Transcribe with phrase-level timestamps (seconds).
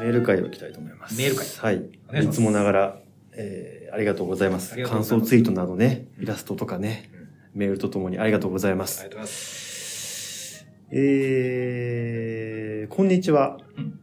[0.00, 1.16] メール会をいきたいと思います。
[1.16, 2.24] メール会はい。
[2.24, 2.98] いつもながら、
[3.32, 4.76] えー、ありがとうございます。
[4.84, 9.00] 感想ツイートなどね、うんイラストとかね、うんメールとともにありがとうございます。
[9.00, 10.66] ありがとうございます。
[10.92, 13.58] えー、こんにちは。
[13.76, 14.00] うん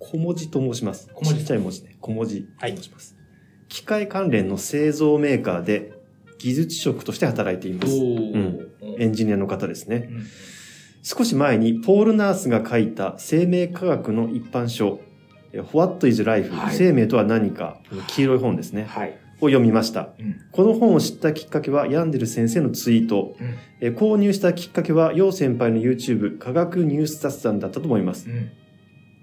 [0.00, 1.08] 小文字と申します。
[1.14, 1.96] 小文字ちっちゃい文字ね。
[2.00, 3.16] 小文字とはい申します。
[3.68, 5.92] 機械関連の製造メーカーで
[6.38, 7.92] 技術職として働いています。
[7.94, 8.68] ー
[8.98, 10.08] エンジニアの方ですね。
[10.10, 10.26] うん
[11.04, 15.00] 少し前にポール・ナースが書いた生命科学の一般書、
[15.52, 18.86] え What is Life?、はい生命とは何か、黄色い本ですね。
[18.88, 19.18] はい。
[19.40, 20.08] を読みました。
[20.18, 20.36] うん。
[20.50, 23.36] この本を知ったきっかけは、ヤンデル先生のツイート。
[23.38, 23.54] うん。
[23.82, 28.30] え購入したきっかけは、楊先輩の YouTube、科学ニュース雑談だったと思います。
[28.30, 28.50] うん。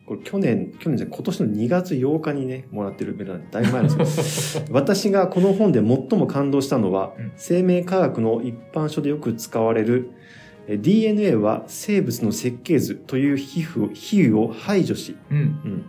[0.06, 10.41] これ去年、去年じゃ今年の2月8日にね、もらってるメールなんで、だいぶ前なんですけど、 私がこの本で最も感動したのは、うん生命科学の一般書でよく使われる、え
[10.78, 15.38] DNA は生物の設計図という皮膚を比喩を排除し、うん。
[15.38, 15.86] うん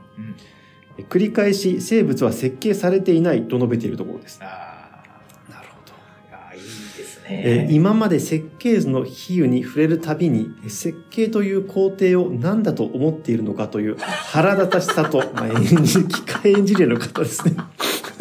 [1.08, 4.39] 繰り返し生物は設計されていないと述べているところです。
[4.42, 5.02] あ
[5.48, 6.56] なるほど。
[6.56, 7.69] いいですえーね。
[7.72, 17.56] 今まで設計図の比喩に触れるたびに、設計という工程を何だと思っているのかという腹立たしさと、まあ、エンジ機械エンジニアの方ですね。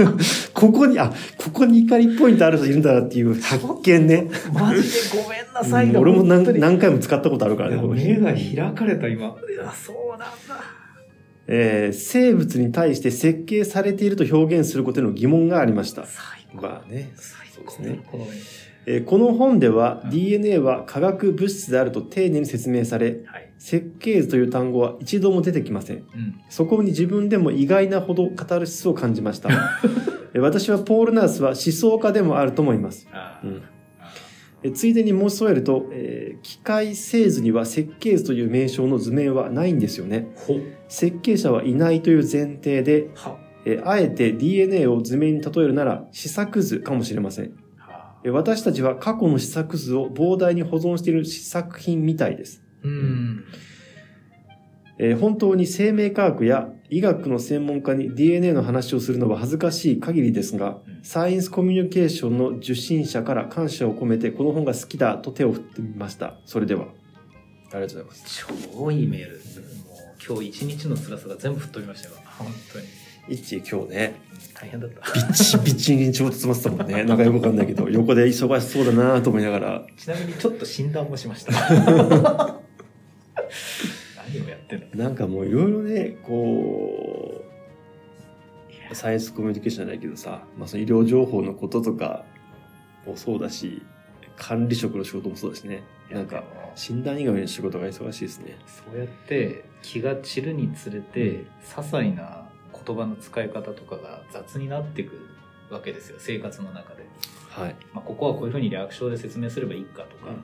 [0.53, 4.29] ここに、あ、ここに怒りポイントある人いるんだなっていう発見ね。
[4.53, 7.77] マジでごめんなさいうんだ俺も何何回も使ったことあるからね。
[7.77, 9.27] この目が開かれた今。
[9.27, 10.81] いや、そうなんだ。
[11.47, 16.05] えー生物に対して設計されていると表現することへの疑問がありました。
[16.05, 16.61] 最高。
[16.61, 17.77] まあね、最そうです
[18.11, 18.31] 高ね。
[18.85, 23.51] このえーこの本ではうん DNA は化学物質であると丁寧に説明され、はい。
[23.59, 25.97] 設計図という単語は一度も出てきません。
[25.97, 26.41] うん。
[26.49, 29.49] そこに自分でも意外なほどカタルシスを感じました。
[30.33, 33.07] え私はポール・ナースは思想家でもあると思います。
[33.11, 33.61] あうん
[34.63, 40.27] えついでに申し添えると、えー機械製図には設計図という名称の図面はないんですよね。
[40.35, 40.59] ほ。
[40.87, 43.37] 設計者はいないという前提で、は。
[43.65, 47.51] えーあえて DNA を図面に例えるなら試作図かもしれません。
[48.29, 52.61] 私たちは過去の試作図を膨大に保存している試作品みたいです。
[52.83, 53.45] うん。
[54.99, 66.35] えー本当に生命科学や医学の専門家に DNA の話をするのは恥ずかしい限りですが、うんサイエンスコミュニケーションの受信者から感謝を込めてこの本が好きだと手を振ってみました。
[66.45, 66.89] それでは。
[67.71, 68.45] ありがとうございます。
[68.77, 69.31] 超いいメール。
[69.31, 72.15] もう今日一日の辛さが全部吹っ飛びましたよ。
[72.37, 72.85] 本当に。
[73.27, 74.15] 一今日ね、
[74.53, 75.13] 大変だった。
[75.13, 77.03] ビッチ ビチに仕事詰まってたもんね。
[77.03, 79.85] なんかよくわかんないけど、 横で忙しそうだなと思いながら。
[79.97, 81.51] ちなみにちょっと診断もしました。
[81.51, 81.61] 何
[84.45, 84.87] をやってんの？
[85.03, 87.43] なんかもういろいろね、こ
[88.91, 92.25] う、サイエンスコミュニケーションじゃないけどさ、まあその医療情報のこととか
[93.05, 93.81] もそうだし、
[94.35, 95.83] 管理職の仕事もそうだしね。
[96.11, 96.43] なんか、
[96.75, 98.55] 診断以外の仕事が忙しいですね。
[98.67, 102.40] そうやって気が散るにつれて、うん些細な
[102.73, 105.29] 言葉の使い方とかが雑になっていく
[105.69, 107.05] わけですよ生活の中で、
[107.49, 107.75] はい。
[107.93, 110.35] まあ、ここはこういうふうに略称で説明すればいいかとか、うん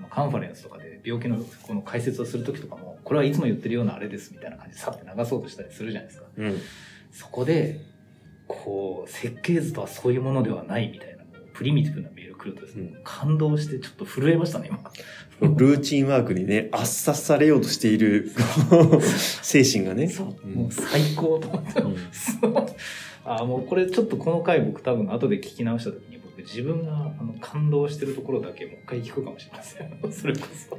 [0.00, 6.60] まあ、カンファレンスとかで病気のこの解説をする時とかもこれはいつも言ってるようなあれですみたいな感じでさって流そうとしたりするじゃないですかうん。
[7.12, 7.80] そこで
[8.46, 13.00] こう設計図とはそういうものではないみたいなプリミティブな来るとですね、うん。
[13.04, 14.80] 感動してちょっと震えましたね今。
[15.56, 18.30] ルーチンワークにね、圧殺されようとしている
[19.42, 20.08] 精神がね。
[20.08, 20.54] そう、うん。
[20.54, 21.82] もう最高と思って、
[23.24, 29.90] あもうこれちょっとこの回僕多分後で聞き直した時に僕自分があの感動してるところだけもう一回聞くかもしれません。
[30.10, 30.78] それこそ。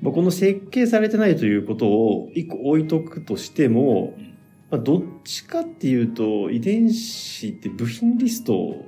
[0.00, 4.24] まあ、この設計されてないということを一個置いとくとしても、うん。
[4.70, 8.86] まあ、どっちかっていうと、遺伝子って部品リスト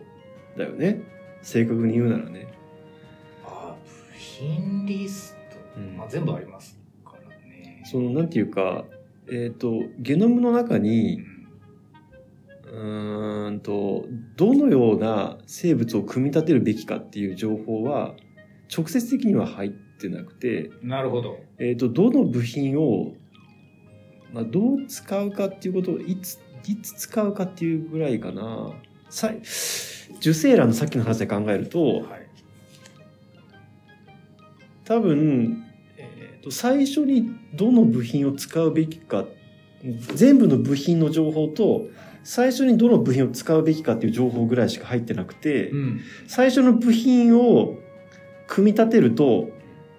[0.57, 1.03] だよね。
[1.43, 2.47] 正確に言うならね。
[3.45, 5.37] あ部品リス
[5.75, 5.97] ト、うん。
[5.97, 7.83] まあ、全部ありますからね。
[7.85, 8.85] その、なんていうか、
[9.31, 11.27] えっ、と、ゲノムの中うに、ん。
[12.65, 18.15] うーんと、どのような生物を組み立てるべきかっていう情報は、
[18.75, 21.39] 直接的には入ってなくて、なるほど。
[21.59, 23.15] えっ、と、どの部品を、
[24.33, 28.73] まあ、どう使うかっていうことを、いつ、いつ使うかっていうぐらいかな。
[29.11, 29.41] さい
[30.23, 32.23] 受精卵のさっきの話で考えると、はい
[34.85, 35.65] 多分、
[35.97, 39.25] えーと最初にどの部品を使うべきか
[40.15, 41.87] 全部の部品の情報と
[42.25, 47.77] 最初にどの部品を使うべきかっていう情報ぐらいしか入ってなくて、うん最初の部品を
[48.49, 49.51] 組み立てると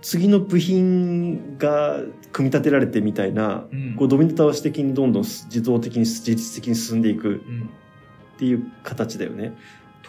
[0.01, 2.01] 次の部品が
[2.33, 7.69] 組み立てられてみたいな、うんこうドミノ倒し的にどんどん自動的に自律的に進んでいくうん
[8.35, 9.55] っていう形だよね。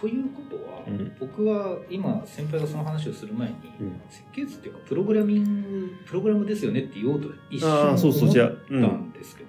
[0.04, 9.48] ということは、うん僕は今先輩がその話をする前に、うん設計図っていうかプログラミングプログラムですよねって言おうと一瞬ああそうそうじゃあ、う思ったん、んですけど、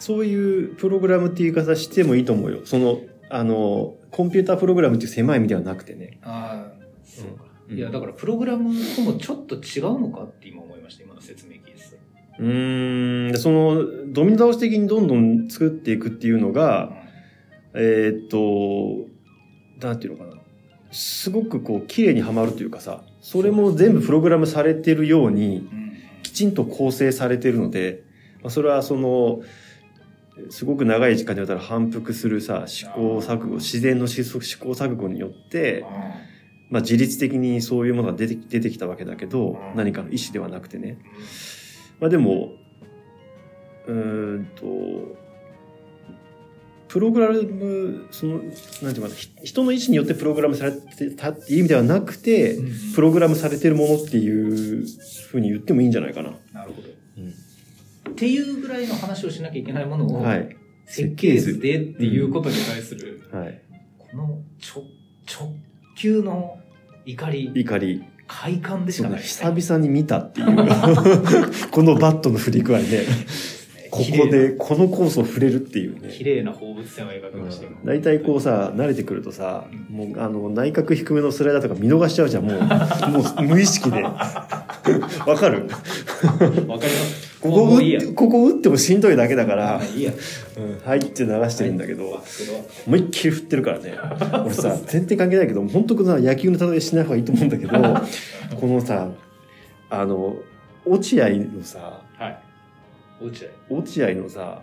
[0.00, 2.62] そういうプログラムっていう言い方してもいいと思うよ。
[2.64, 6.18] その、あの、コンピュータープログラムっていう狭い意味ではなくてね。
[6.22, 7.44] ああ、そうか。
[7.68, 11.62] うんいや、だからプログラムともちょっと違うのかって今思いました、今の説明聞い。
[12.38, 16.92] うーん、でその、ドミノ倒し的にどんどん作っていくっていうのが、
[17.74, 19.06] えーっと、
[19.82, 20.40] なんていうのかな。
[20.90, 25.92] すごくこう、綺麗にはまるというかさ、それも全部プログラムされてるように、うん。
[26.22, 28.04] きちんと構成されてるので、
[28.42, 29.42] まあ、それはその、
[30.50, 35.84] すごく長い時間にわたる反復するさ、試行錯誤、自然の試試行錯誤によって、
[36.70, 40.98] まあ自律的にそういうものが出て出てきたわけだけど、うん何かの意思ではなくてね。
[42.00, 42.52] まあでも、
[43.86, 45.21] うーんと、
[46.92, 48.34] プログラム、その、
[48.82, 54.84] なんていうか人の意思によってプログラムされてたっていう意味ではなくて、うんプログラムされてるものっていう
[55.30, 56.32] ふうに言ってもいいんじゃないかな。
[56.52, 56.88] なるほど。
[58.10, 60.54] っていうぐらいの話をしなきゃいけないものを、はい。
[60.84, 63.62] 設計図でっていうことに対する、はい。
[63.96, 64.24] この
[64.60, 64.84] 直
[65.26, 65.56] 直
[65.96, 66.58] 球の
[67.06, 68.04] 怒り、怒り。
[68.26, 70.46] 快感でしかないね、久々に見たっていう。
[71.72, 73.06] このバットの振り具合ね。
[73.92, 76.08] ここで、このコースを触れるっていうね。
[76.16, 77.72] 綺麗な放物線を描きましたよ。
[77.84, 82.60] 大体こうさ、慣れてくるとさ、もうあの、内角低めのスライダーとか見逃しちゃうじゃん、もう。
[83.12, 84.02] もう無意識で。
[84.02, 84.24] わか
[84.88, 85.26] る？
[85.28, 87.38] わかります。
[87.42, 87.76] ここ。
[87.76, 90.12] 打って、ここ打ってもしんどいだけだから、いいや。
[90.56, 92.22] うん、はいって流してるんだけど、は
[92.86, 93.92] 思いっきり振ってるからね。
[94.46, 97.72] 俺さ、全然関係ないけど、本当さ、野球の例えしない方がいいと思うんだけど、
[98.58, 99.10] このさ、
[99.90, 100.36] あの、
[100.86, 102.01] 落合のさ、はい。
[103.24, 104.14] 落合。
[104.14, 104.62] のさ、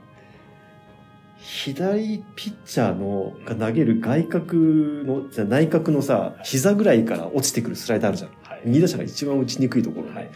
[1.37, 8.31] 左ピッチャーのが投げる外角の、じゃあ内角のさ、膝ぐらいから落ちてくるスライダーあるじゃん。
[8.43, 8.61] はい。
[8.65, 10.15] 右打者が一番打ちにくいところね。
[10.15, 10.29] はい。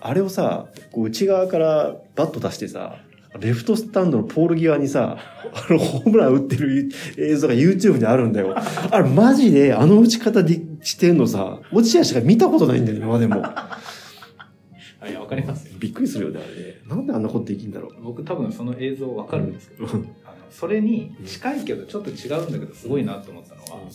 [0.00, 2.98] あれをさ、こう内側からバット出してさ、
[3.38, 5.18] レフトスタンドのポール際にさ、
[5.54, 8.54] あの、ホームラン打ってる映像が YouTube にあるんだよ。
[8.90, 13.40] あれマジであの打ち方でしてんのさ、落合しか見たことないんだよ、今までも。
[15.00, 15.74] はい、わかりますよ。
[15.78, 16.69] びっくりするよね、あれね。
[16.90, 18.02] なんであんなことできんだろう。
[18.02, 23.90] 僕多分その映像わかるんですけど、うんあのそれに近いけどちょっと違うんだけどすごいなと思ったのは、うん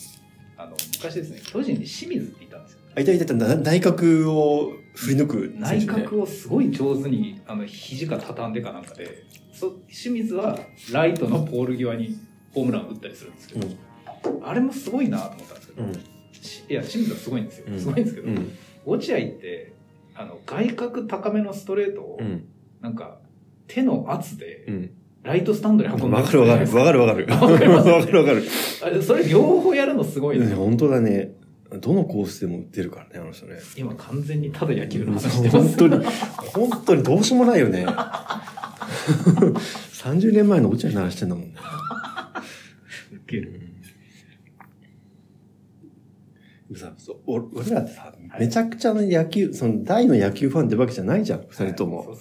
[0.57, 5.85] あの昔ですね巨人に清水っていたんですよあ、いたいたいた、な内角を振り抜く選内。
[5.85, 10.57] 角をすごい上手にあの肘か畳んでかなんかでそ清水は
[10.93, 12.17] ライトのポール際に
[12.53, 13.67] ホームラン打ったりするんですけど、
[14.43, 15.87] あれもすごいなと思ったんですけど、
[16.69, 18.57] いや清水はすごいんですよ、うんすごいんですけど、うん。
[18.85, 19.73] 落合って
[20.15, 22.47] あの外角高めのストレートを、うん。
[22.85, 23.17] なんか
[23.67, 24.91] 手の圧でうん。
[25.23, 26.71] ライトスタンドに運んでわかるわかる。
[26.71, 27.25] わかるわかる。
[27.25, 27.89] わかるわか
[28.31, 28.43] る。
[28.85, 31.31] あれそれ両方やるのすごいですよ、本当だね。
[31.81, 33.55] どのコースでも打ってるからね、あの人ね。
[33.75, 35.79] 今完全にただ野球の話してます。
[35.79, 36.05] 本当に、
[36.53, 37.87] 本当にどうしようもないよね。
[39.93, 41.55] 30年前の落合鳴らしてんだもんね。
[43.11, 43.65] ウケる
[46.75, 52.17] さそうお俺らってさ、めちゃくちゃな野球、その大の野球ファンってわけじゃないじゃん、二人とそうも。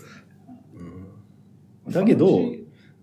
[1.88, 2.40] だけど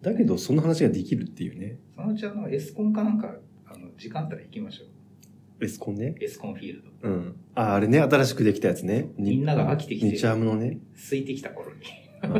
[0.01, 1.77] だけど、その話ができるっていうね。
[1.95, 3.35] そのうちあのエスコンかなんか
[3.67, 6.15] あの時間あったら行きましょうエスコンね？
[6.19, 7.35] エスコンフィールドうん。
[7.53, 9.09] あ、あれね、新しくできたやつね。
[9.17, 10.79] みんなが飽きてきて日ハムのね。
[10.95, 11.77] 空いてきた頃に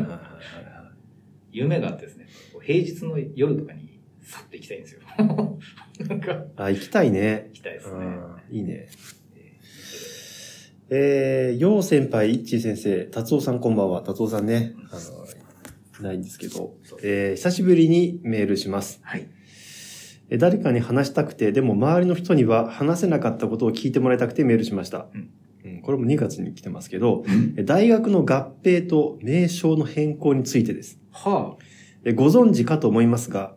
[1.51, 2.27] 夢があってですね
[2.63, 5.01] 平日の夜とかに去って行きたいんですよ
[6.07, 7.53] なんかあ、行きたいね行。
[7.59, 8.87] きたいですねうんいいね。
[10.93, 14.01] えー、よう先輩、いっちー先生、達夫さんこんばんは。
[14.01, 15.20] 達夫さんね、あの、い
[16.01, 18.99] ないんですけど、えー、久しぶりにメールします。
[19.03, 19.27] はい
[20.29, 25.07] えー誰かに話したくて、でも周りの人には話せなかったことを聞いてもらいたくてメールしました。
[25.13, 25.29] うん
[25.65, 27.23] うんこれも2月に来てますけど、
[27.57, 30.99] えー大学の合併と名称の変更についてです。
[31.11, 31.63] はあ
[32.05, 33.55] えーご存知かと思いますが、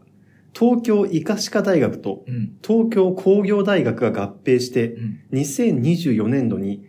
[0.52, 6.84] 東京医科歯科大学とうん東京工業大学が合併して、うん2024年度に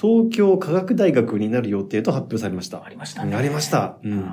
[0.00, 2.88] 東京科学大学になる予定と発表されましたあ。
[2.90, 3.96] りましたねありました。
[4.02, 4.26] うん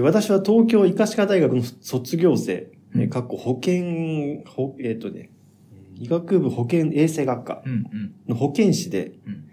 [0.00, 3.04] 私は東京医科歯科大学の卒業生、うん。
[3.04, 5.30] っこ保健、ほえっ、とね、
[5.96, 8.14] 医学部保健衛生学科うんうん。
[8.28, 9.44] の保健師で、うん。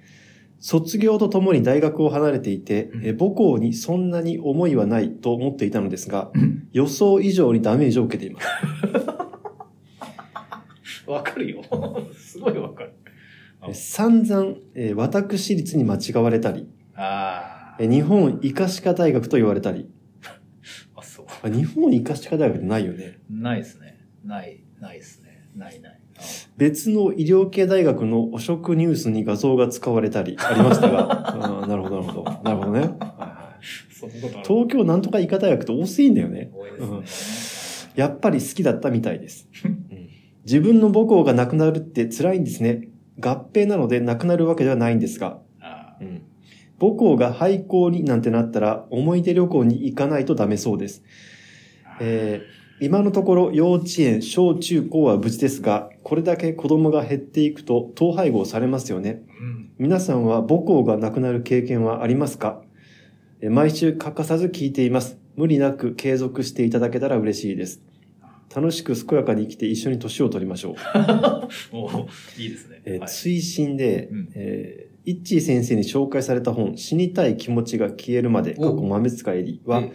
[0.62, 3.06] 卒業とともに大学を離れていて、うん。
[3.06, 6.68] え母校にそんなに思いはないと思っていたのですが、うん。
[6.72, 8.48] 予想以上にダメージを受けています。
[11.10, 11.64] わかるよ。
[12.16, 12.94] すごいわかる。
[13.68, 16.68] え散々、えー私立に間違われたり、
[17.80, 19.90] 日本医科歯科大学と言われたり、
[21.44, 23.20] あ日本医科歯科大学ってないよね。
[23.30, 26.22] ないですねないないですねないないあ
[26.58, 31.30] 別の医療系大学の汚職ニュースに画像が使われたりありましたが、
[31.62, 32.24] あーなるほど、なるほど。
[32.44, 32.90] なるほどね。
[34.46, 36.52] 東京なんとか医科大学って多すぎんだよね。
[37.96, 39.50] やっぱり好きだったみたいです。
[40.46, 42.88] 自分の母校がなくなるって辛いんですね。
[43.20, 45.42] 合併なのでなくなるわけではないんですが。
[45.60, 45.98] あ
[46.80, 51.04] 母校が廃校になんてなったら思い出旅行に行かないとダメそうです。
[52.00, 59.22] えー今のところ幼稚園、小中高は無事ですが、これだけ子供が減っていくと統廃合されますよね。
[59.42, 59.70] うん。
[59.78, 62.62] 皆さんは母校がなくなる経験はありますか？
[63.42, 65.18] えー毎週欠かさず聞いています。
[65.36, 67.82] 無理なく継続していただけたら嬉しいです。
[68.56, 70.76] 楽しく健やかに生きて一緒に年を取りましょう。
[71.76, 72.08] お
[72.38, 72.82] いいですね。
[72.86, 79.92] えーはい追伸で、うんえーイッチー先生に紹介された本、死にたい気持ちが消えるまで、過お去豆塚えりは、え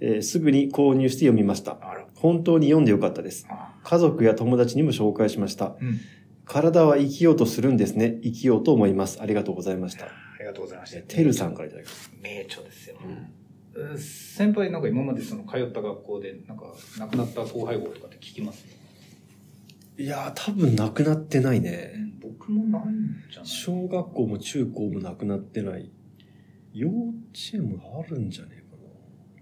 [0.00, 1.76] えーすぐに購入して読みました。
[2.14, 3.46] 本当に読んでよかったです。
[3.50, 5.74] あ家族や友達にも紹介しました。
[5.80, 5.98] うん。
[6.44, 8.20] 体は生きようとするんですね。
[8.22, 9.20] 生きようと思います。
[9.20, 10.04] ありがとうございました。
[10.06, 10.08] あ
[10.38, 10.98] りがとうございました。
[10.98, 12.16] えーてるさんからいただきました。
[12.22, 12.96] 名著ですよ。
[13.04, 16.64] うん先輩なんか今までその通った学校でなんか
[16.98, 18.64] 亡くなった後輩号とかって聞きます？
[19.98, 21.92] いやー、多分なくなってないね。
[22.22, 23.46] 僕もないんじゃない？
[23.46, 25.90] 小学校も中高もなくなってない。
[26.72, 26.94] 幼稚
[27.54, 28.68] 園もあるんじゃねえか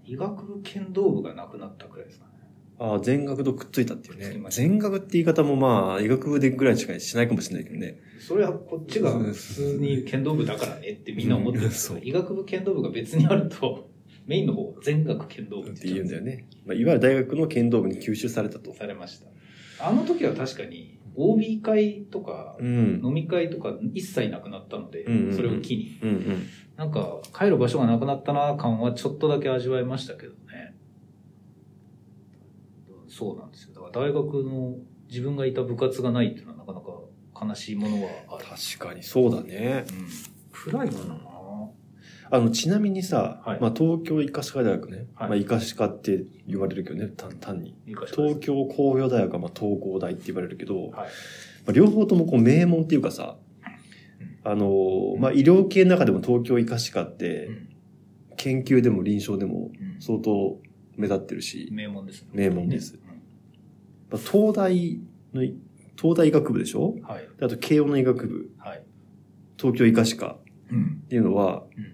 [0.03, 2.31] 医学部剣道部がなくなったくらいですかね。
[2.79, 2.85] な。
[2.87, 4.49] ああ、全学とくっついたっていうね。
[4.49, 7.99] 全学って言い方もまあ、医学部でぐらいしかしないかもしれないけどね。
[8.19, 13.91] それはこっちが普通に剣道部だからねってみんな思ってるんです医学部剣道部が別にあると、
[14.25, 16.47] メインの方が全学剣道部って言うんだよね。
[16.65, 18.73] まあ、いわゆる大学の剣道部に吸収されたと。
[18.73, 19.27] されました。
[19.79, 23.01] あの時は確かに OB 会とかうん。
[23.03, 25.99] 飲み会とか一切なくなったので、うんそれを機に。
[26.01, 26.47] うんうん。
[26.75, 30.75] なんか帰る場所がなくなったな感はちょっとだけ味わいましたけどね。
[33.07, 33.73] そうなんですよ。
[33.73, 34.75] だから大学の
[35.09, 38.45] 自分がいた部活がないっていうのはなかなか悲しいものはある。
[38.45, 39.85] 確かにそうだね。
[39.89, 40.07] うん。
[40.51, 41.15] 暗いかな
[42.29, 45.07] あの、ちなみにさ、はいまあ、東京医科歯科大学ね。
[45.15, 47.75] はいまあ、医科歯科って言われるけどね、単単に。
[47.85, 51.09] 東京工業大学はまあ東工大って言われるけど、まはい。
[51.67, 53.37] あ、両方ともこう名門っていうかさ、
[54.43, 57.67] あのーまあ、医療系の中でも東京医科歯科ってうん
[58.37, 60.59] 研究でも臨床でもうん相当
[60.95, 62.29] 目立ってるし、名門ですね。
[62.33, 63.01] 名門ですうん
[64.11, 64.99] まあ、東大
[65.33, 65.41] の、
[65.99, 66.95] 東大医学部でしょ？
[67.01, 67.27] はい。
[67.39, 68.83] であと慶応の医学部、はい。
[69.57, 70.37] 東京医科歯科
[70.71, 71.01] うん。
[71.05, 71.93] っていうのは、うん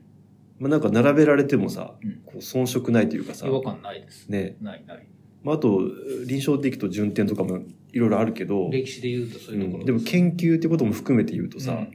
[0.64, 2.22] まあ、なんか並べられてもさ、うん。
[2.26, 3.46] こう遜色ないというかさ。
[3.48, 4.30] 違、和感ないです。
[4.30, 5.06] ね、ないない。
[5.44, 5.82] まあ、あと
[6.26, 9.86] 臨床でいくと順天とかもいろいろあるけど、歴史で言うとそういうところうん。
[9.86, 11.86] でも研究ってことも含めて言うとさ、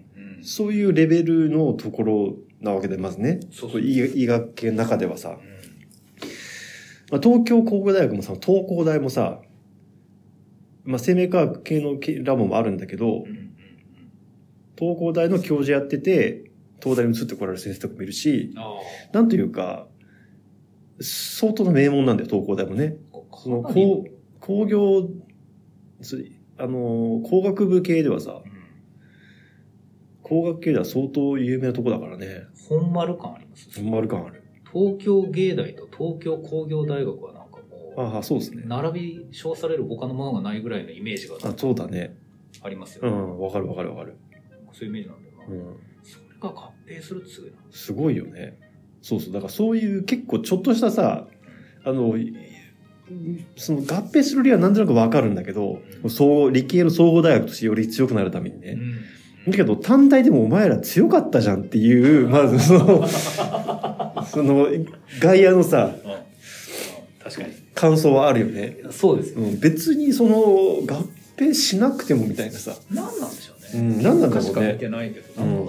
[0.43, 3.41] そういうレベルのところなわけで、まずね。
[3.51, 3.81] そうそう。
[3.81, 5.31] 医医学系の中ではさ。
[5.31, 5.37] うん。
[7.11, 9.41] まあ、東京工業大学もさ、東工大もさ、
[10.85, 13.25] まあ、生命科学系の系ラボもあるんだけど、
[14.79, 16.48] 東工大の教授やってて、
[16.83, 18.75] 東大に移ってこられる先生とかもいるし、あ
[19.13, 19.89] なんというか、
[21.01, 22.97] 相当な名門なんだよ、東工大もね。
[23.13, 23.17] あ。
[23.37, 24.07] その工
[24.41, 25.09] 工業、
[26.01, 28.59] つあの、工学部系ではさ、うん
[30.23, 32.43] 工学系では相当有名なとこだからね。
[32.69, 33.83] 本丸感あります？
[33.83, 34.43] 丸感ある。
[34.71, 38.65] 東京芸大と東京工業大学はなんかもう、ああ、そうですね。
[38.67, 42.19] 並び称される他のものがないぐらいのイメージがあ、そうだね。
[42.61, 43.09] ありますよね。
[43.09, 44.19] うん、わかるわかるわかる。
[44.75, 45.45] そういうイメージなんだよな。
[45.47, 45.77] うん。
[46.41, 47.57] が合併するってすごいな。
[47.71, 48.59] すごいよね。
[49.03, 49.33] そうそう。
[49.33, 51.27] だからそういう結構ちょっとしたさ、
[51.85, 52.35] あの、い
[53.57, 58.73] その合併する理由はなんとなくわかるんだけど、うんそう、理系の総合大学としてより強くなるためにね。
[58.73, 59.19] うん
[59.51, 63.09] だけど単体でもお前ら強かったじゃんっていう、まずその、
[64.27, 64.67] その、
[65.21, 65.95] 外野のさ、
[67.23, 67.55] 確かに。
[67.75, 68.77] 感想はあるよね。
[68.91, 69.41] そうですよ。
[69.41, 71.05] うん、別にその、合
[71.37, 72.75] 併しなくてもみたいなさ。
[72.91, 73.81] 何なんでしょうね。
[73.81, 75.43] うん何なんだろうね見てないけど。
[75.43, 75.69] うん。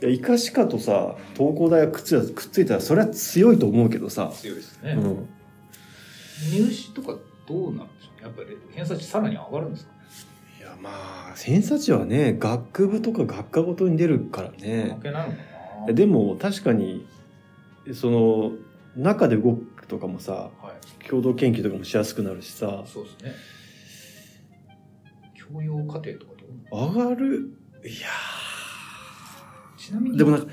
[0.00, 4.30] いや、医科歯科とさ、東工大がくっついたくっついたら、それは強いと思うけどさ。
[4.34, 4.92] 強いですね。
[4.92, 5.28] うん。
[6.52, 7.16] 入試とか
[7.48, 8.22] どうなんでしょうね。
[8.22, 9.92] やっぱり偏差値さらに上がるんですか？
[9.92, 9.98] ね。
[10.60, 10.90] いや、ま
[11.32, 15.02] あ、偏差値はね、学部とか学科ごとに出るからね負。
[15.02, 15.42] けないのか
[15.88, 15.92] な？
[15.92, 17.06] でも、確かに、
[17.92, 18.52] その、
[18.96, 20.50] 中で動くとかもさ、は
[21.04, 21.08] い。
[21.08, 23.32] 共同研究とかもしやすくなるしさ、そうですね。
[25.34, 26.32] 教養課程とか
[26.70, 27.52] どう上がる、
[27.84, 28.47] いやー
[29.88, 30.18] ちなみに。
[30.18, 30.46] でもなんか、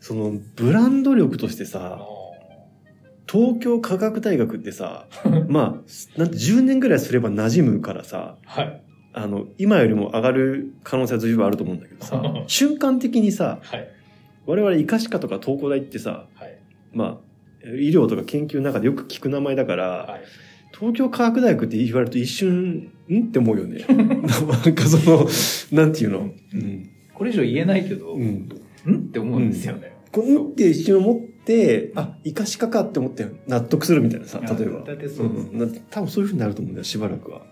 [0.00, 2.18] その、ブランド力としてあさ、ー
[3.30, 5.06] 東京科学大学ってさ、
[5.48, 8.82] まあ、なんて10年ぐらいすれば馴染むからさ、はい。
[9.12, 13.88] あの、今よりも上がる可能性は随分あると思うんだけどさ、瞬間的にさ、はい。
[14.46, 16.58] 我々医科歯科とか東工大ってさ、はい。
[16.92, 17.20] ま
[17.64, 20.20] あ、医療とか研究の中でよく聞く名前だから、はい。
[20.78, 23.24] 東京科学大学って言われると一瞬、ん？
[23.28, 23.84] って思うよね。
[23.88, 25.28] なんかその、
[25.72, 26.30] なんていうの？
[26.54, 26.90] うん。
[27.18, 28.48] これ以上言えないけど、うん
[28.86, 28.94] ん。
[28.94, 29.96] って思うんですよね。
[30.12, 34.80] こんって一瞬思ってて、あ、生かしかかって思って納得するみたいなさ、例えば。
[34.80, 37.46] 大体そうん、な多分そういうふうになると思うんだよ、しばらくは。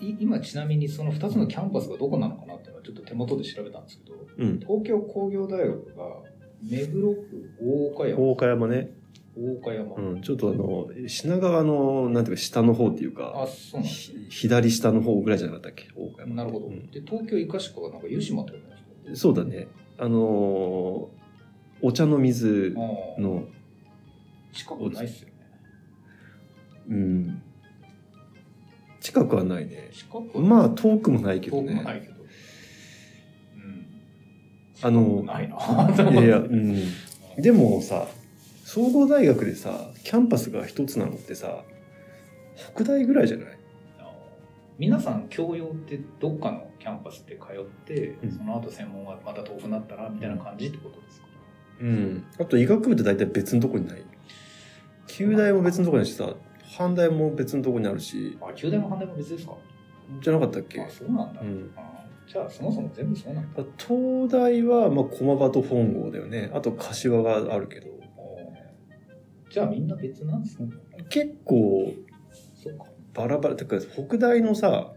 [0.00, 4.60] い今ちなみにその2つのキャンパスがどこなのかなっていうのはちょっと手元で調べたんですけど、うん。
[4.60, 6.04] 東京工業大学が
[6.62, 8.20] 目黒区大岡山。
[8.20, 8.90] 大岡山ね。
[9.40, 9.96] 大岡山。
[9.96, 10.22] うん。
[10.22, 15.88] ちょっとあの、品川の、なんていうか、下の方っていうか、あ、そうなんねひ左下の方ぐらいじゃなかったっけ？
[15.96, 16.34] 大岡山。
[16.34, 16.66] なるほど。
[16.66, 19.16] うんで、東京医科歯科がなんか湯島ってことなんですか？
[19.16, 19.68] そうだね。
[19.98, 21.20] あのー
[21.82, 23.48] お茶の水の、
[24.52, 25.34] 近くないっすよね。
[26.90, 27.42] うん。
[29.00, 29.88] 近くはないね。
[29.94, 31.84] 近くはまあ、遠くもないけど遠くもね。
[31.84, 32.14] ないけど。
[33.56, 33.86] うん。
[34.82, 35.56] あのないな。
[36.10, 36.76] いやいや、うん。
[37.38, 38.06] でもさ、
[38.72, 41.64] 総合大学でさ、キャンパスが一つなのってさ、
[42.72, 43.46] 北大ぐらいじゃない？
[44.78, 51.26] 皆さん教養ってどっかのキャンパスで通って、うんその後専門がまた遠くなったらみたいな感じってことですか、
[51.80, 52.24] うん。
[52.38, 54.04] あと医学部って大体別のとこにない？
[55.08, 56.32] 九大も別のとこにあるしさ、
[56.78, 59.54] 阪大も別のとこにあるし、あ、九大も阪大も別ですか？
[60.22, 60.80] じゃなかったっけ？
[60.80, 61.40] あ、そうなんだ。
[61.40, 63.64] うんあじゃあそもそも全部そうなんだ。
[63.76, 66.52] 東大は、まあ、駒場と本郷だよね。
[66.54, 67.98] あと柏があるけど。
[69.50, 70.68] じゃあみんな別なんですね。
[71.08, 71.92] 結構。
[73.12, 73.56] バラバラ。
[73.56, 74.92] てか、北大のさ、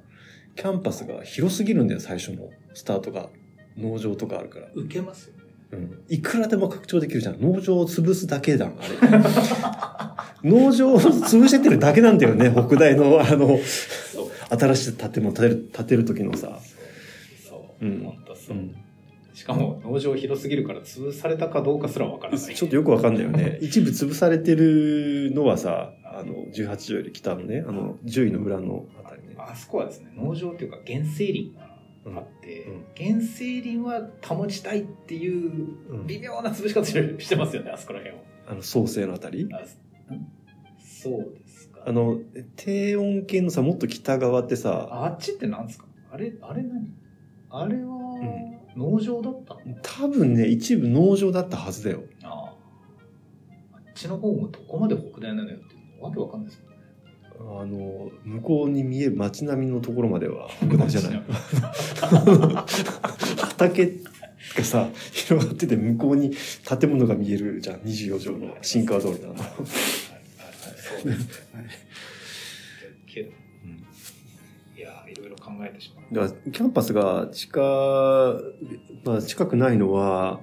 [0.56, 3.30] キャンパスが広すぎるんだよ、最初のスタートが。
[3.78, 4.68] 農場とかあるから。
[4.76, 5.44] 受けますよね。
[5.72, 6.04] うん。
[6.08, 7.42] いくらでも拡張できるじゃん。
[7.42, 10.50] 農場を潰すだけだん、あれ。
[10.50, 13.58] 農場を潰してってるだけなんだよね、北大の、あの。
[14.50, 16.60] 新しい建物建てる、建てる時のさ。
[17.48, 17.86] そう。
[17.86, 18.58] うん本当そう。
[18.58, 18.76] うん。
[19.34, 22.40] しかも農場広すぎるから潰されたかどうかすらわからない。
[22.56, 23.58] ちょっとよくわかんないよね。
[23.64, 29.36] 一部潰されてるのはさ、あの、18条より北のね、あの、10位の裏のあたりね。
[29.38, 31.54] あそこはですね、農場っていうか原生林
[32.06, 38.22] があって、うん原生林は保ちたいっていううん微妙な潰し方してますよね、あそこら辺を。
[38.48, 39.48] あの、創生のあたり？
[40.80, 41.84] そうですか。
[41.86, 42.20] あの、
[42.56, 45.86] 低温圏のさ、もっと北側ってさ、あっちって何ですか？
[46.12, 46.94] あれ、あれ何？
[47.50, 48.16] あれは
[48.76, 52.04] 農場だったの、多分ね、一部農場だったはずだよ。
[52.24, 52.54] ああ
[53.74, 56.76] あっちの方もどこまで北大なのよってわけわかんないですよね。
[57.40, 61.24] あの、向こうに見える街並みのところまでは 北大じゃない。
[63.42, 63.92] 畑
[64.56, 66.32] がさ、広がってて向こうに
[66.80, 67.80] 建物が見えるじゃん。
[67.82, 69.34] 24条の新川通りなの。
[69.34, 71.70] はいはいはいそうですね。
[75.66, 76.28] えてしまう。
[76.28, 77.60] だからキャンパスが近、
[79.06, 80.40] まあ近くないのは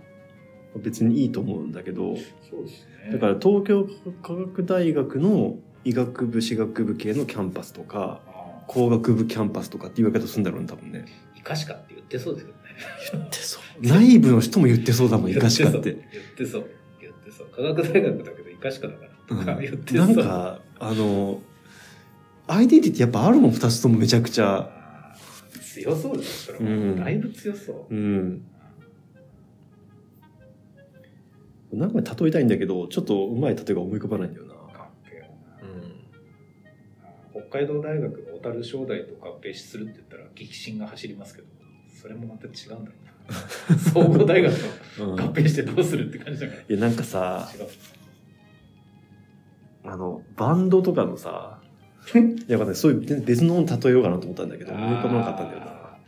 [0.77, 2.17] 別にいいと思うんだけど、
[2.49, 3.13] そうですね。
[3.13, 3.87] だから東京
[4.23, 8.21] 科学大学の医学部、歯学部系のキャンパスとか、
[8.69, 11.07] 工学部キャンパスとかっていう言い方するんだろうね、多分ね。
[11.37, 12.65] 医科歯科って言ってそうですけどね。
[13.13, 13.63] 言ってそう。
[13.81, 15.81] 内部の人も言ってそうだもん、イカシカって。
[15.81, 15.97] 言っ
[16.37, 16.71] てそう。
[17.01, 17.47] 言ってそう。
[17.49, 20.17] 科学大学だけどイカシカだからとか言ってなそう。
[20.17, 21.41] んか、あの、
[22.47, 24.71] アイデンティティやっぱあるもん、二つともめちゃくちゃ。
[25.75, 26.83] 強そうですよ、それも。
[26.83, 27.95] うんだいぶ強そう。
[27.95, 28.43] うん。
[31.73, 34.55] なんか例えたいんだけど、ちょっとうまい例えが思い浮かばないんだよな。
[34.55, 35.27] かっけえよ
[35.63, 35.81] うん。
[35.81, 41.49] な北海道大学の小樽商大と合併するって言ったら激震が走りますけど、
[42.01, 43.79] それもまた違うんだろうな。
[43.79, 44.53] 総合大学
[44.97, 46.61] とうん合併してどうするって感じだから。
[46.63, 47.49] いや、なんかさ。
[49.85, 51.60] あの、バンドとかのさ、い
[52.49, 52.77] や、わかんない。
[52.77, 55.67] そういう別のものに例えようかなと思ったんだけど、思い浮かばなかったんだよな。
[55.67, 55.99] あ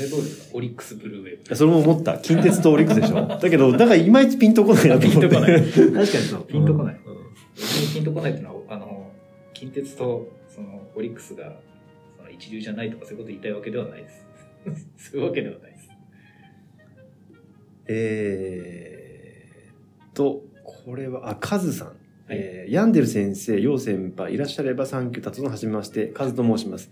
[0.00, 0.56] れどうですか？
[0.56, 1.56] オリックスブルーウェーブ。
[1.56, 2.18] それも思った。
[2.18, 3.26] 近鉄とオリックスでしょ？
[3.40, 5.20] だけど、だからいまいちピンとこないなと思って。
[5.20, 9.10] ピンとこない確かにそうピンとこないうんピンとこないっていうのは、あの、
[9.54, 11.56] 近鉄とそのオリックスが
[12.16, 14.26] その一流じゃないとかそういうこと言いたいわけではないです。
[15.12, 15.88] そういうわけではないです。
[17.90, 21.92] えーっと、これは、あ、カズさん。
[22.28, 26.90] えーヤンデル先生、ヨウ先輩、いらっしゃればサンキュー、のはじめまして、カズと申します。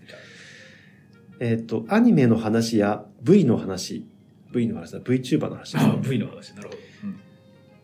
[1.39, 4.05] えーっと、アニメの話や V の話、
[4.51, 5.99] V の話だ、VTuber の話ですね。
[6.01, 6.79] V の話、なるほど。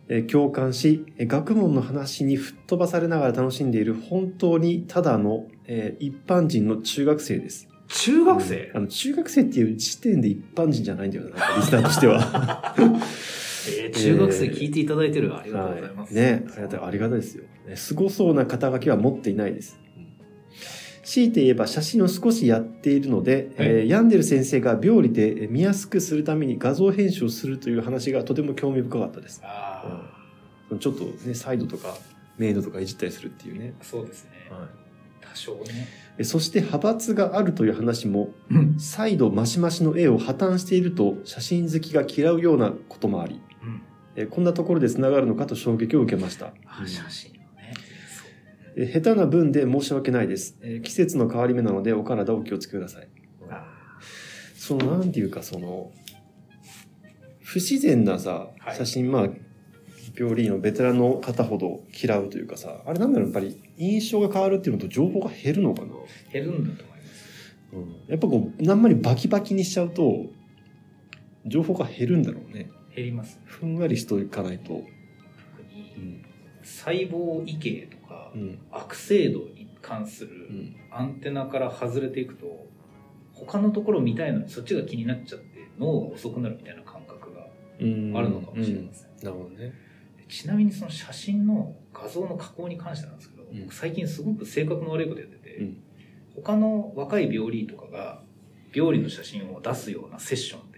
[0.09, 7.69] えー共感し、えー学問の話に吹っ飛ばされながら楽しんでいる本当にただの、えー一般人の中学生です。
[7.89, 8.71] 中学生？
[8.73, 12.73] あの、中学生っていう時点で一般人じゃないんだよな、リスナーとしては。
[13.69, 16.13] えー中学生聞いていただいてるありがとうございます。
[16.13, 17.43] はいね、ありがたい、ありがたいですよ。
[17.67, 19.79] ねすごそうな肩書きは持っていないです。
[21.03, 29.41] 強いて言えば写真を少しやっているので、えーヤンデル先生が病理で見やすくするために画像編集をするという話がとても興味深かったです。
[29.43, 30.09] あ
[30.79, 31.95] ちょっとね、サイドとか
[32.37, 33.73] メイドとかいじったりするっていうね。
[33.79, 34.31] あ、そうですね。
[34.49, 34.67] は
[35.21, 35.87] 多少ね。
[36.19, 38.79] い、そして派閥があるという話も、うん。
[38.79, 43.41] 再度マシマシの絵を破綻していると写真好きが嫌うようなこともあり、
[44.15, 46.53] えーこんなところで繋がるのかと衝撃を受けました。
[46.65, 47.73] あ写真のね。
[48.75, 50.57] えー下手な分で申し訳ないです。
[50.61, 53.07] えー季節の変わり目なのでお体お気をつけください。
[54.63, 55.91] その、なんていうか、その、
[57.41, 59.29] 不自然なさは、い写真、まあ、
[60.17, 65.87] 病理のベテランの方ほど嫌うというかさ、あれなんだろう、やっぱり印象が変わるっていうのと情報が減るのかな。
[66.31, 67.57] 減るんだと思います。
[67.73, 70.27] うん、やっぱこう、あんまりバキバキにしちゃうと、
[71.45, 72.71] 情報が減るんだろうね。
[72.95, 73.39] 減ります。
[73.45, 74.65] ふんわりしといかないと。
[74.65, 74.83] 特
[75.73, 76.23] に
[76.63, 78.59] 細胞異形とかうん。
[78.71, 80.75] 悪性度に関すうるん。
[80.91, 82.67] アンテナから外れていくと
[83.31, 87.47] 他のところ見たいのにそっちが気になっちゃって脳が遅くなるみたいな感覚が
[87.79, 88.13] うん。
[88.15, 89.73] あるのかもしれません、なるほどね。
[90.17, 95.83] でちなみにその写真の画像の加工に関してなんですけど、うん僕最近すごく性格の悪いことやってて、うん
[96.35, 98.23] 他の若い病理とかが
[98.73, 100.72] 病理の写真を出すようなセッションで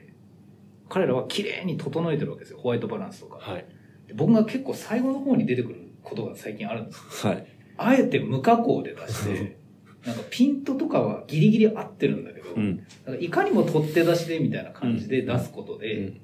[0.90, 3.66] 彼らは綺麗に整えてるわけですよホワイトバランスとか、はい。
[4.08, 7.48] で僕が結構最後の方に出てくることが最近あるんですよはい。
[7.78, 9.58] あえて無加工で出して
[10.06, 12.78] なんかピントとかはギリギリ合ってるんだけど、うん。
[13.06, 16.22] なんかいかにも取って出しでみたいな感じで出すことで、うん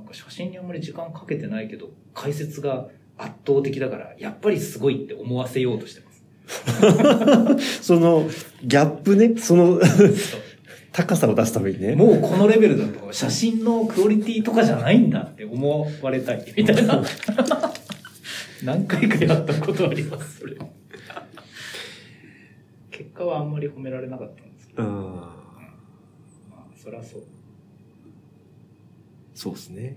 [0.00, 6.10] なんか写真にあんまり時間かけてないけど解説が圧倒的だからやっぱりすごいって思わせようとしてます。
[7.84, 8.28] その、
[8.64, 9.80] ギャップね、その、
[10.92, 11.94] 高さを出すためにね。
[11.94, 17.02] もうこのレベルだと写真のクオリティとかじゃないんだって思われたいみたいな。
[18.64, 20.56] 何回かやったことあります、それ。
[22.90, 24.90] 結果はあんまり褒められなかったんですけど、うん。
[25.16, 25.46] ま
[26.52, 27.22] あ、そりゃそう。
[29.34, 29.96] そうですね。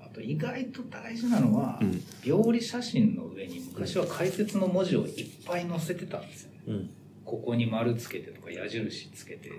[0.00, 2.00] あと意外と大事なのは、うん。
[2.24, 6.60] 病理写真の上に昔は解説の文字をいっぱい載せてたんですよね。
[6.68, 6.90] うん。
[7.24, 9.50] ここに丸つけてとか矢印つけて、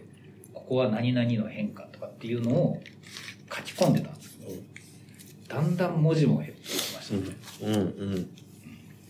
[0.56, 2.82] ここは何々の変化とかっていうのを
[3.54, 4.52] 書き込んでたんですけど、
[5.48, 7.36] だんだん文字も減っていきましたね。
[7.62, 7.74] うん。
[7.74, 7.78] う
[8.16, 8.30] ん。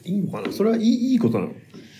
[0.03, 0.51] いいのかな？
[0.51, 1.53] それはいい、いいことなの？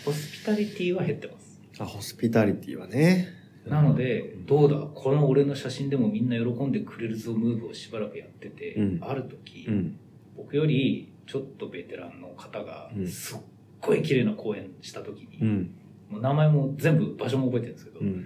[0.03, 1.59] ホスピタリティは減ってます。
[1.79, 3.29] あ、ホスピタリティはね。
[3.65, 9.97] なので、どうだ、この俺の写真でもみんな喜んでくれるぞムーブをしばらくやってて、うんある時、うん。
[10.37, 13.37] 僕よりちょっとベテランの方がうんすっ
[13.81, 15.75] ごい綺麗な公演した時に、うん。
[16.09, 18.25] もう名前も全部場所も覚えてるんですけど、うん。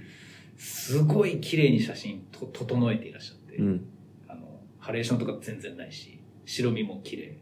[0.59, 3.85] すごい綺麗に写真と整えていらっしゃって、うん。
[4.27, 7.37] あの、ハレーションとか全然ないし、白身も綺麗、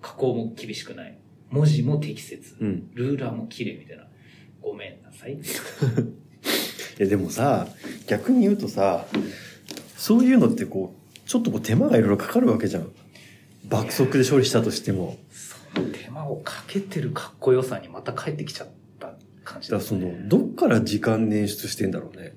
[0.00, 1.18] 加工も厳しくない、
[1.50, 2.90] 文字も適切、うん。
[2.94, 4.06] ルーラーも綺麗みたいな、
[4.62, 5.38] ごめんなさい。
[6.98, 7.68] え、でもさ、
[8.06, 9.06] 逆に言うとさ、
[9.98, 12.90] そういうのってこう、ちょっとこう手間がいろいろかかるわけじゃん。
[13.68, 15.18] 爆速で処理したとしても。
[15.30, 22.34] その手間をかけてるかっこよさにまた帰ってきちゃった感じだからその、どっから時間捻出してんだろうね。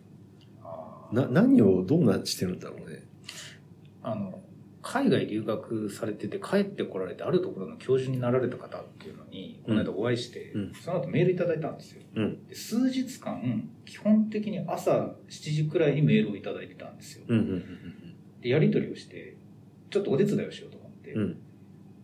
[1.11, 3.03] な、何をどうなしてるんだろうね。
[4.03, 4.41] あの、
[4.81, 12.03] 海外留学されてて帰ってこられてあるところの教授になられた方っていうのに、この間お会いして、うんその後メールいただいたんですよ。
[12.15, 12.45] うん。
[12.47, 17.25] で数日間、基本的に朝7時くらいにメールをいただいてたんですよ。
[17.27, 17.37] うん。
[17.37, 17.65] うん。
[18.41, 19.37] で、やり取りをして、
[19.89, 21.21] ちょっとお手伝いをしようと思って、うん。
[21.21, 21.37] うん。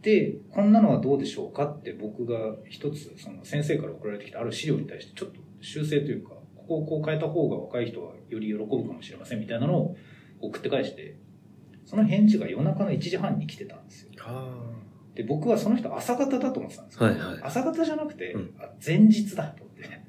[0.02, 6.34] で、こんなのはどうでしょうかって僕が一つ、その先生から送られてきたある資料に対してちょっと修正というか、
[6.72, 9.96] ここをこう変えた方が若い人はより喜ぶかもしれませんみたいなのを
[10.40, 11.18] 送って返して、
[11.86, 14.12] その返事が夜中の1時半に来てたんですよ。
[14.18, 14.72] は
[15.16, 20.02] で、僕はその人朝方だと思ってたんですけど、はいはい朝方じゃなくて、うんあ前日だと思って、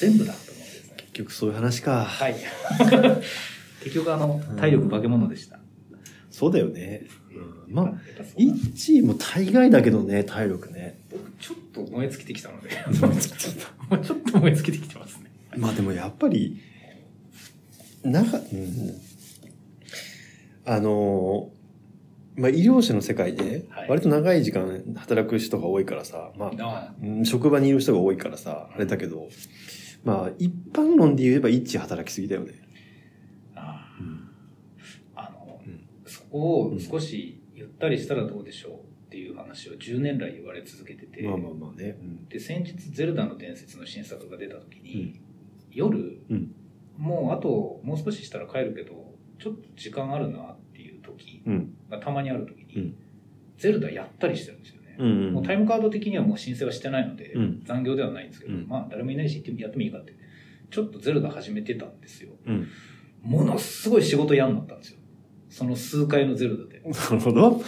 [0.00, 0.94] 全部だと思ってですね。
[0.96, 2.04] 結局そういう話か。
[2.04, 2.34] はい。
[3.84, 5.60] 結局あの、体力化け物でした。
[6.30, 7.02] そうだよね。
[7.68, 10.98] うん、まあ、やっぱそうなんです一位も大概だけどね、体力ね。
[11.10, 15.29] 僕ちょっと燃え尽きてきたので、 もうちょっと燃え尽きてきてますね。
[15.56, 16.60] まあでもやっぱり、
[18.04, 19.00] なか、うん、
[20.64, 29.28] あのー、まあ医療者の世界ではい、割と長い時間働く人が多いからさ、まあ、職場にいる人が多いからさ、あれだけど、
[30.04, 32.54] まあ一般論で言えば一致働きすぎだよね。
[33.54, 33.86] あ
[35.16, 35.30] あ。
[35.30, 35.86] の、うん。
[36.06, 41.98] そこを少しゆったりしたらどうでしょうっていう話を10年来言われ続けてて、まあまあまあね。
[42.00, 42.28] うん。
[42.28, 45.20] で、先日ゼルダの伝説の新作が出た時に、
[45.70, 46.54] 夜、うん
[46.98, 51.74] もうあともう少ししたら帰るけど、ちょっと時間あるなっていう時うん。
[51.88, 52.94] がたまにある時に、うん
[53.56, 54.96] ゼルダやったりしてるんですよね。
[54.98, 55.32] うん。
[55.34, 60.14] もうタイムカード的にはもう申請はしてないので、うん残業ではないんですけど、うんまあ誰もいないしやってもいいかって。
[60.70, 62.30] ちょっとゼルダ始めてたんですよ。
[62.46, 62.66] うん。
[63.22, 64.98] ものすごい仕事嫌になったんですよ。
[65.48, 66.80] その数回のゼルダで。
[66.88, 67.60] なるほど。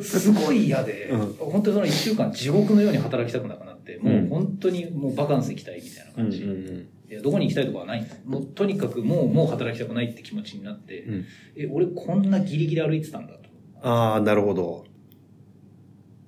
[0.00, 6.44] すごい嫌で、 うん本当にその1週間地獄のように働きたくなくなって、もううん本当にもうバカンス行きたいみたいなうんう感じ。
[6.44, 11.24] んいやどこに行きたいとかはないんですもうとにかくもう、もう働きたくないって気持ちになって、うん。
[11.56, 13.48] え、俺こんなギリギリ歩いてたんだと。
[13.82, 14.84] ああ、なるほど。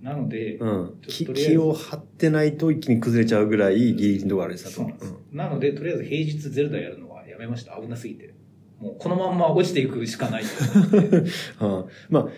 [0.00, 1.00] なので、うん。
[1.02, 4.76] 気を張ってないと一気に崩れちゃうぐらいギリギリのところあるさと。
[4.76, 7.78] そうなんです、なので、とりあえず平日ゼルダやるのはやめました。
[7.78, 8.32] 危なすぎて。
[8.80, 11.06] もうこのまんま落ちていくしかないと思って。
[11.60, 12.28] うんうんまあ、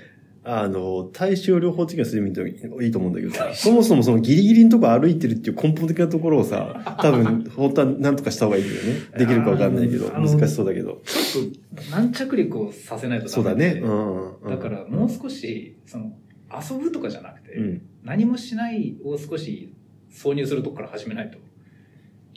[0.44, 8.92] あの、対症療法的なする意味でいいと思うんだけどさ、そもそもそのギリギリのとこ歩いてるっていう根本的なところをさ、多分、本当は何とかした方がいいんだよね。
[9.18, 11.00] できるかわかんないけど、難しそうだけど。
[11.04, 13.80] ちょっと軟着陸をさせないとそうだね。
[13.84, 14.50] うんうん。
[14.50, 16.12] だからもう少し、その、
[16.52, 17.82] 遊ぶとかじゃなくて、うん。
[18.02, 19.72] 何もしないを少し
[20.12, 21.38] 挿入するとこから始めないと。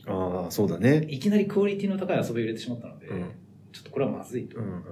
[0.08, 1.08] ああ、そうだね。
[1.10, 3.32] いきなりクオリティの高い遊びを入れてしまったので、うん。
[3.72, 4.60] ちょっとこれはまずいと。
[4.60, 4.84] うんうん。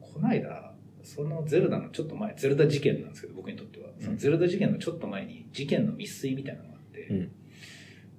[0.00, 0.71] この間、
[1.02, 3.90] そのゼルダのちょっと前、ゼルダ事件なんですけど、僕にとっては。
[4.00, 7.30] そのゼルダ事件のちょっと前に事件の未遂みたいなのがあって、うん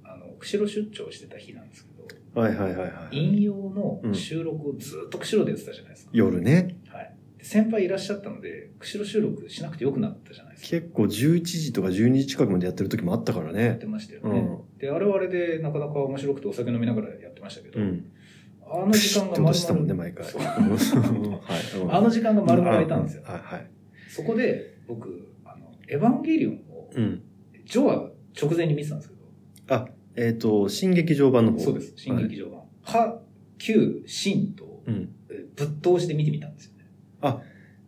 [0.04, 3.18] あの、釧路出張してた日なんですけど、はいはいはいはい。
[3.18, 6.12] 引用の収録をずっと釧路でやってたじゃないですか。
[6.14, 6.78] 夜ね。
[6.88, 7.16] はい。
[7.38, 10.70] で先輩いらっしゃったので、釧路収録しなくてよくなったじゃないですか。
[10.70, 13.86] 結構11時とか12時近くまでやってる時もあったからねやって。
[13.86, 14.40] ましたよね。
[14.40, 14.44] う
[14.76, 14.80] ん。
[14.80, 18.12] で、あれはあれでなかなか面白くてお酒飲みながらやってましたけど、うん。
[18.70, 20.26] あの時間がって音したもんね、毎回。
[21.90, 23.24] あの時間が丸々空いたんですよ。
[23.24, 23.68] はいはい。
[24.10, 27.22] そこで僕、あの、エヴァンゲリオンを、うん。
[27.66, 31.60] ジョア直前に見てたんですけど、あ、えっ、と、新劇場版の方。
[31.60, 32.62] そうです、新劇場版。
[32.82, 33.22] は、
[33.58, 35.10] 旧、新と、うん。
[35.30, 36.86] えぶっ通しで見てみたんですよね。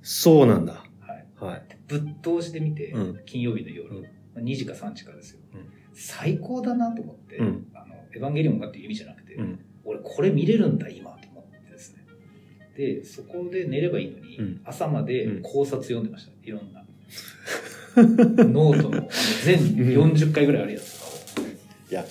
[0.02, 0.86] そうなんだ。
[1.00, 1.26] はい。
[1.36, 1.64] はい。
[1.88, 5.40] ぶっ通しで見て、うん金曜日の夜、うんまあ2時か3時かですよ。
[5.54, 5.66] うん
[5.98, 9.65] 最高だなと思って、うんあの、エヴァンゲリオンがっていう意味じゃなくて、うん。
[9.86, 12.04] 俺これ見れるんだ今と思ってですね。
[12.76, 16.32] で、そこで寝ればいいのに、うん朝までうん考察読んでました。
[16.44, 16.84] いろんな。
[17.96, 19.10] ノートの
[19.46, 21.46] 全40回ぐらいあるやつとかを。
[21.92, 22.06] いや、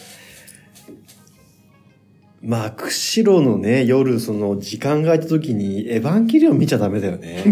[2.44, 7.42] まあ、釧路のね、夜、その、時間が空いた時に、エヴァンゲリオン見ちゃダメだよね。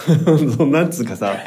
[0.70, 1.44] なんつうかさ、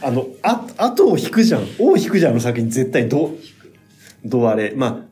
[0.00, 1.66] あの、あ、後を引くじゃん。
[1.80, 2.70] 尾を引くじゃん、あの作品。
[2.70, 3.36] 絶対、ど、
[4.24, 4.74] どあれ。
[4.76, 5.07] まあ、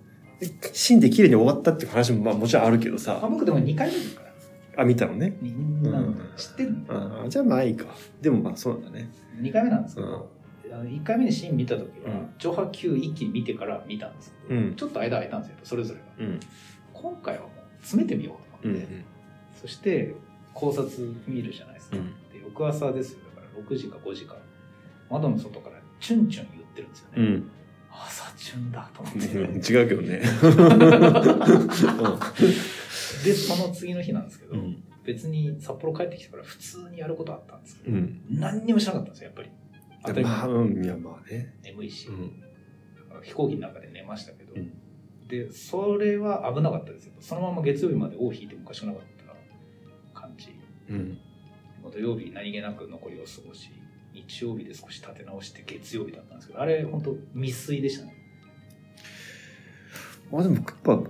[0.72, 4.82] 死んで綺麗に終わったっていう話も、まあもちろんあるけどあさ、僕でも2回目ですから。
[4.82, 5.36] あ、見たのね。
[5.40, 7.86] みんなうん知ってるの、あじゃあまあいいか。
[8.20, 9.10] でもまあそうなんだね。
[9.40, 10.30] 2回目なんですけど、
[10.72, 14.74] あの1回目にシーン見た時は、うん上波級一気に見てから見たんですけど、うん。
[14.74, 16.30] ちょっと間空いたんですよ、それぞれが。
[16.30, 16.40] うん。
[16.92, 19.04] 今回はもう詰めてみようとうん思って、
[19.60, 20.14] そして
[20.52, 20.88] 考察
[21.26, 21.96] 見るじゃないですか。
[21.96, 24.36] うんで翌朝ですよ、だから6時か5時か、
[25.10, 27.14] 窓の外からチュンチュン言ってるんですよね。
[27.16, 27.50] うん。
[28.04, 29.72] 朝チュンだと思っうんて。
[29.72, 30.20] 違うけどね。
[33.24, 34.82] で、その次の日なんですけど、うん。
[35.04, 38.20] 別に札幌帰ってきてから普通にやることあったんですけど、うん。
[38.30, 39.50] 何にもしなかったんですよ、やっぱり。
[40.04, 41.54] 当たり前まあ、うん、いやまあね。
[41.62, 42.42] 眠いし、うん。
[43.22, 44.72] 飛行機の中で寝ましたけど、うん
[45.28, 49.02] でそれは危なかったですよそのまま月曜日まで尾を引いてもおかしくなかっ
[50.14, 50.56] た感じ
[50.88, 51.18] うん。
[51.92, 53.72] 土曜日何気なく残りを過ごし
[54.16, 58.16] 日曜日で少し立て直して月曜日だったんですけどあれ本当未遂でしたね
[60.30, 61.00] まあでも、やっぱ、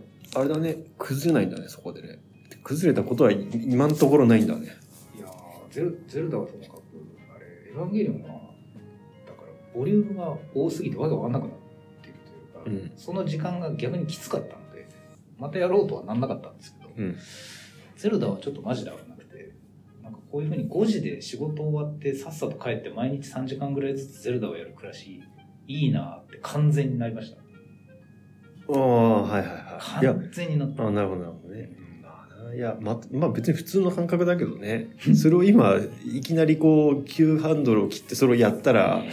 [0.40, 2.18] あれだね、崩れないんだね、そこでね。
[2.62, 4.76] 崩れたことは今のところないんだね。
[5.16, 5.30] いやー
[5.70, 6.82] ゼルゼルダはともかく
[7.34, 8.28] あれエヴァンゲリオンは
[9.24, 11.50] だからボリュームが多すぎてわけわかんなくなっ
[12.02, 12.18] ている
[12.64, 14.88] というか、うんその時間が逆にきつかったので
[15.38, 17.16] またやろうとはなんなかったんですけど、うん。
[17.96, 19.15] ゼルダはちょっとマジで危なくて、な
[20.36, 25.22] こういうふうに5時で仕事終わってさっさと帰って毎日3時間ぐらいずつゼルダをやる暮らし、
[25.66, 27.40] いいなって完全になりました。
[28.74, 30.04] ああ、はいはいはい。
[30.04, 30.86] 完全になった。
[30.86, 31.70] あなるほど、なるほどね。
[32.54, 34.88] いや、ま、まあ別に普通の感覚だけどね。
[35.16, 39.10] それを今、いきなりこう、急ハンドルを切ってそれをやったら、ね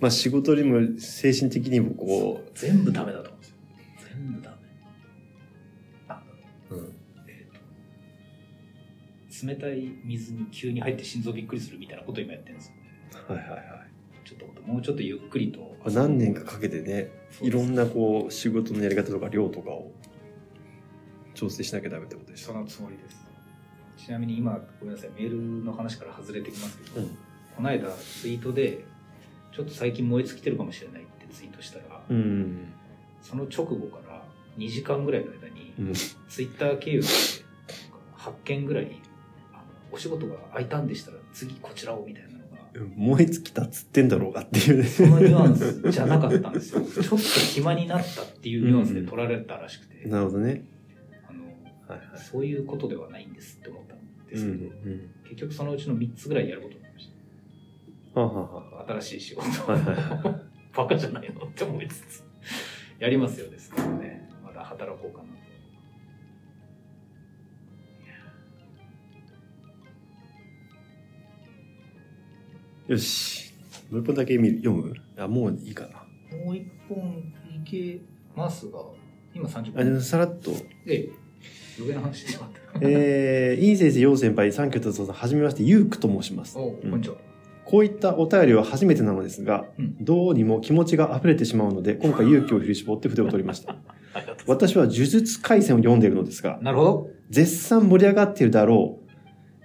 [0.00, 3.30] まあ仕事にも精神的にもこ全部ダメだと
[9.46, 12.82] 冷たい水に急に入って心臓びっくりするみたいなことを今やってるんですよね。
[13.28, 13.64] はいはいはい。
[14.24, 15.76] ちょっともうちょっとゆっくりと。
[15.90, 17.10] 何年かかけてね、
[17.42, 19.92] いろんなこう、仕事のやり方とか量とかを
[21.34, 22.46] 調整しなきゃダメってことでしょ。
[22.48, 23.24] そのつもりです。
[23.96, 27.18] ちなみに今、ごめんなさい、メールの話から外れてきますけど、うん
[27.56, 28.84] この間ツイートで、
[29.52, 32.72] ちょっと最近燃え尽きてるかもしれないってツイートしたら、うん。
[33.22, 34.24] その直後から
[34.58, 35.92] 2時間ぐらいの間に、うん。
[35.94, 37.06] ツイッター経由で
[38.18, 39.00] 8件ぐらい、
[39.94, 44.84] お仕事が空いたんでしたら次こちらをみたいなのが、燃え尽きたっつってんだろうがっていうね。
[44.84, 46.80] そのニュアンスじゃなかったんですよ。
[46.82, 50.64] ちょっと暇になったっていうニュアンスで取られたらしくて、なるほどね。
[51.28, 52.18] あのはいはい。
[52.18, 55.10] そういうことではないんですって思ったんですうんけど、うん。
[55.22, 57.12] 結局そのうちの3つぐらいやることになりまし
[58.14, 58.40] はあ、は
[58.72, 58.92] あはた。
[58.94, 59.44] 新しい仕事。
[60.76, 62.24] バカじゃないのって思いつつ、
[62.98, 64.28] やりますよですからね。
[64.42, 65.34] まだ働こうかなと。
[72.86, 73.54] よし。
[73.90, 74.94] う一本だけ見る読む？
[75.16, 76.36] あ、もういいかな。
[76.44, 77.32] もう一本
[77.64, 78.00] いけ
[78.36, 78.78] ますが、
[79.34, 80.02] 今30あ分。
[80.02, 80.50] さらっと。
[80.86, 81.08] ええ。
[81.78, 82.60] 余計な話してしまった。
[82.86, 86.58] えー、イン先生、ヨウ先輩、サンキューとぞさん、はじめまして、ユークと申します。
[86.58, 87.16] おこんにちは。
[87.64, 93.72] こういったお便りは初めてなのですが、うんどうにも気持ちが溢れてしまうので、今回勇気を振り絞って筆を取りました。
[94.12, 96.58] ありがとうござい私は呪術回戦を読んでいるのですが。
[96.60, 97.10] なるほど。
[97.30, 99.14] 絶賛盛り上がっているだろう、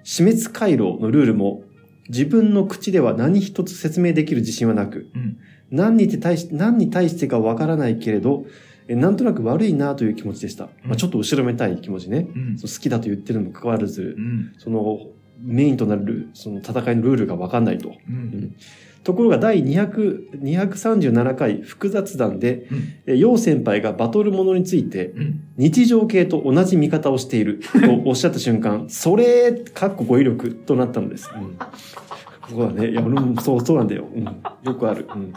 [0.04, 1.64] 死滅回路のルールも、
[2.10, 5.38] 自分の口では何一つ説明できる自信はなく、うん。
[5.72, 8.46] 何に対し何に対してかわからないけれど、
[8.88, 10.70] えなんとなく悪いなという気持ちでした。
[10.84, 12.28] まあ、ちょっと後ろめたい気持ちね。
[12.36, 12.58] うん。
[12.60, 14.54] 好きだと言ってるにもかかわらずう、ん。
[14.58, 15.00] その
[15.42, 17.94] メインとなるその戦いのルールがわかんないと。
[18.08, 18.56] うん。
[19.04, 22.94] ところが第200 237回複雑談で、うん。
[23.08, 25.42] え陽先輩がバトルものについてうん。
[25.58, 31.30] 日常系と同じ見方をしていると おっしゃった瞬間、それ、かっこ語彙力となったのです。
[31.36, 31.58] うん、
[32.50, 32.92] そうだね。
[32.92, 34.08] いや、俺もそう、そうなんだよ。
[34.14, 35.08] うん、よくある。
[35.16, 35.34] うん、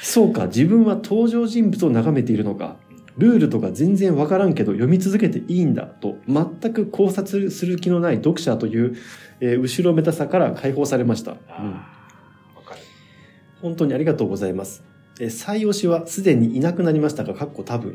[0.00, 2.76] そうか、自分は登場人物を眺めているのか。
[3.20, 8.96] ルールとか全然わからんけど読み続けていいんだと全く考察する気のない読者という、
[9.40, 11.32] えー後ろめたさから解放されました。
[11.32, 11.38] うん
[12.64, 12.80] かる。
[13.62, 14.82] 本当にありがとうございます。
[15.20, 17.90] えー、採用しはすでにいなくなりましたが、かっこ多分。
[17.90, 17.92] う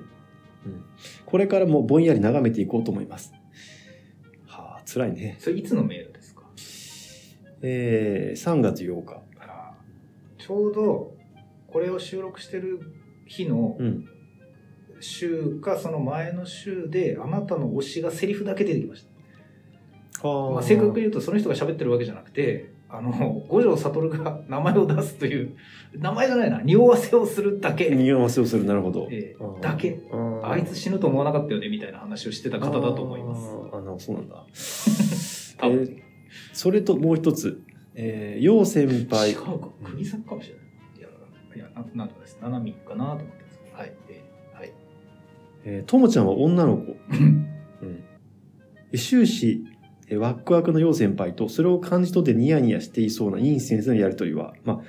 [0.70, 0.84] ん。
[1.26, 3.34] これからもぼんやり眺めていこうと思います。
[4.46, 5.38] はあ、辛いね。
[5.40, 6.44] それいつのメールですか？
[7.62, 9.22] えー、3月8日。
[10.38, 11.16] ちょうど、
[11.68, 12.80] これを収録してる
[13.26, 14.06] 日のうん。
[15.00, 19.06] 週か、その前の週で、あなたの推しがセリフだけ出てきまし
[20.22, 20.28] た。
[20.28, 23.12] はまあ、正確に言うとその人が喋ってるわけじゃなくてあの
[23.50, 25.58] 五条悟が名前を出すという
[25.94, 29.08] 名前じゃないな匂わせをするだけ、匂わせをする、なるほど。
[29.12, 29.60] えー。
[29.62, 30.00] だけ。
[30.44, 33.50] あいつ死ぬと思わなかったよねみたいな話をしてた方だと思います。
[33.74, 33.78] あー。
[33.78, 34.46] あの、そうなんだ。
[35.58, 36.06] 多分、えー
[36.54, 37.62] それともう一つ。
[37.96, 39.32] えー、陽先輩。
[39.32, 39.42] 違う。
[39.42, 39.70] か。
[39.84, 40.66] 国作かもしれない。
[41.00, 42.38] いやいやななんとかです。
[42.42, 43.45] 七海かなと思って
[45.66, 46.84] えーともちゃんは女の子。
[46.84, 47.48] う ん
[48.92, 48.98] うん。
[48.98, 49.64] 終始、
[50.08, 54.82] えーワックワクの陽先輩と、それを感じ取ってニヤニヤしていそうなイン先生のやりとりは、まあ、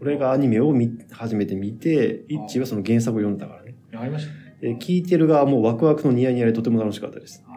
[0.00, 3.74] 俺がアニメを見、初めて見て、イッチーはその原作を読んだからね。
[3.94, 7.42] ありましたねえー聞いてる側もワクワクのニヤニヤでとても楽しかったです。
[7.48, 7.54] あ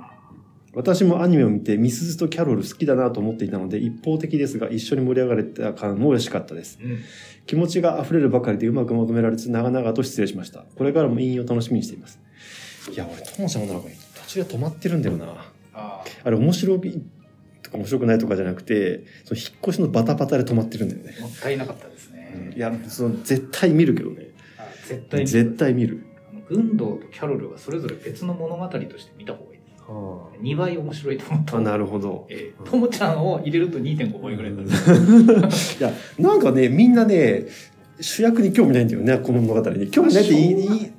[0.73, 6.79] 私もアニメを見て、ミスズとキャロル好きだなと思っていたので、一方的ですが、一緒に盛り上がれた感も嬉しかったです。
[6.81, 6.97] ーうん
[7.45, 10.65] 気持ちが溢れるばかりでうまくまとめられず、長々と失礼しました。
[10.75, 12.20] これからも引用を楽しみにしています。
[12.89, 15.51] いや、俺、トモちゃんの中に途中で止まってるんだよな。
[15.73, 17.01] ああれ、面白い
[17.61, 21.15] とか面白くないとかじゃなくて、その引っ越しのバタバタで止まってるんだよね。
[21.17, 24.27] ーもったいなかったですね、いや、その、絶対見るけどね。
[24.57, 26.03] あ絶対に絶対見る。
[26.31, 29.71] あの軍道とキャロルはそれぞれ別の物語として見た方がいいです
[30.41, 32.25] 2倍面白いと思ったあ、なるほど。
[32.29, 34.69] えーともちゃんを入れると2.5倍ぐらいになる、
[35.79, 37.45] いや、なんかね、みんなね、
[38.01, 39.89] 主役に興味ないんだよね、この物語に。
[39.89, 40.91] 興味ないって言い、言い、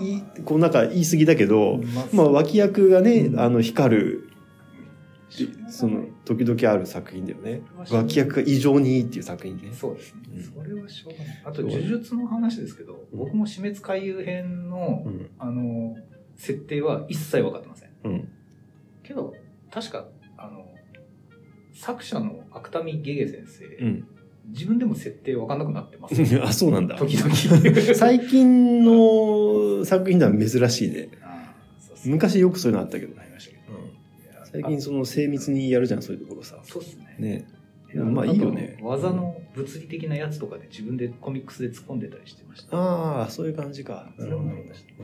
[0.00, 1.80] 言いこうなんか言い過ぎだけど、
[2.12, 4.28] まあ脇役がね、あの、光る、
[5.70, 7.62] その、時々ある作品だよね。
[7.90, 9.70] 脇役が異常にいいっていう作品ね。
[9.72, 15.30] そうですね、うんそれはしょうがないあと呪術の話ですけど、うん僕も死滅回遊編の、うん。
[15.38, 15.96] あの
[16.36, 18.28] 設定は一切分かってませんうん。
[19.02, 19.34] けど
[19.70, 20.66] 確かあの
[21.74, 24.08] 作者の芥見ゲゲ先生、うん。
[24.52, 26.96] 自分でも設定分かんなくなってます あ、そうなんだ。
[26.96, 27.34] 時々
[27.94, 31.08] 最近の作品では珍しいね。
[31.22, 33.18] あーそうそう昔よくそういうのあったけど。
[33.20, 33.62] ありましたけど
[34.44, 36.64] 最近その精密にやるじゃん、そういうところさあ。
[36.64, 37.44] そうっすねね。
[37.94, 42.76] いやまあいいよね技の物理的なやつとかで自分でコミックスで突っ込んでたりしてました。
[42.76, 44.12] ああ、そういう感じか。
[44.18, 44.94] それもありましたい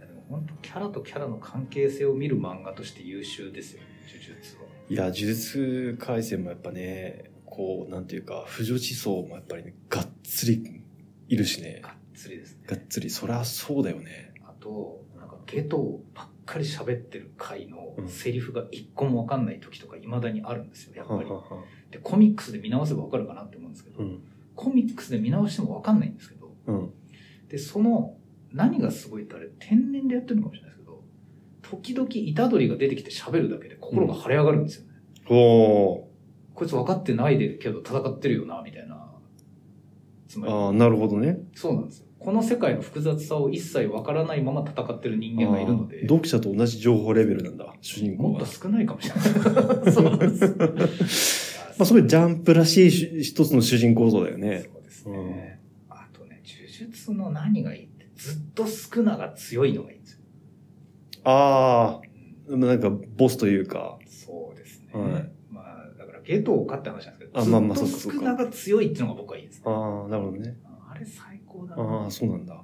[0.00, 4.62] やでも本当キャラとキャラの関係性を見る漫画として優秀ですよ、呪術は。
[4.90, 7.24] いや、呪術廻戦もやっぱね、
[7.58, 10.84] こう、なんていうか、不女子層もやっぱりね、がっつり
[11.26, 11.80] いるしね。
[11.82, 12.62] がっつりですね。
[12.68, 13.10] がっつり。
[13.10, 14.32] そりゃそうだよね。
[14.44, 21.38] あと、なんかゲトばっかり喋ってる回のうんセリフが一個もわかんない時とか未だにあるんですよ、やっぱりは。
[21.38, 24.22] ははで、コミックスで見直せばわかるかなって思うんですけど、うん。
[24.54, 26.92] コミックスで見直してもわかんないんですけど、うん。
[27.48, 28.16] で、その、
[28.52, 31.02] 何がすごいってあれ、天然でやってるのかもしれないですけど、
[31.62, 34.92] 時々虎杖が出てきて喋るだけで心が晴れ上がるんですよね。
[35.28, 36.07] おー。
[36.58, 39.06] こいつ分かってないでけど戦ってるよな、みたいな。
[40.26, 41.38] つまり、ああ、なるほどね。
[41.54, 42.06] そうなんですよ。
[42.18, 48.46] この世界の複雑さを一切分からないまま戦ってる人間がいるので読者と同じ情報レベルなんだ、主人公はもっと。
[48.46, 49.92] 少ないかもしれない。
[49.92, 51.46] そうなんです。
[51.78, 54.64] まあ、それジャンプらしいし一つの主人公像だよね。
[54.72, 55.60] そうですね。
[55.88, 60.18] あとね、呪術の何がいいって、ずっと少なが強いのがいいんですよ。
[61.22, 62.00] あ
[62.50, 63.96] あ、なんか、ボスというか。
[64.08, 65.00] そうですね。
[65.00, 65.37] はい
[66.28, 69.62] ゲトウかって話なんですけど、あまあまあずっとそっかそっかスクナが強いっていうのが僕はいいです。
[69.64, 70.58] ああ、なるほどね。
[70.90, 71.82] あれ最高だな。
[71.82, 72.62] ああ、そうなんだ。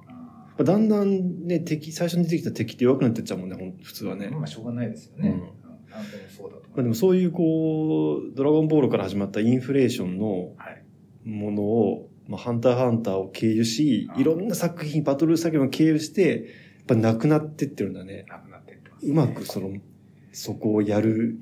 [0.58, 4.28] あだんだんね、敵、最初に出てきた敵って弱くなってっちゃうもんね、普通はね。
[4.28, 5.30] まあしょうがないですよね。
[5.30, 6.82] うんうん、なんでもそうだとまあ。
[6.82, 10.84] でもそういうこう、ドラゴンボールから始まったインフレーションのはい。
[11.24, 18.26] ものを、まあ、ハンターハンターを経由しいろんな作品、バトル作業を経由して、やっぱなくなってってるんだね。
[18.28, 19.70] なくなってってます、うまくその、
[20.32, 21.38] そこをやる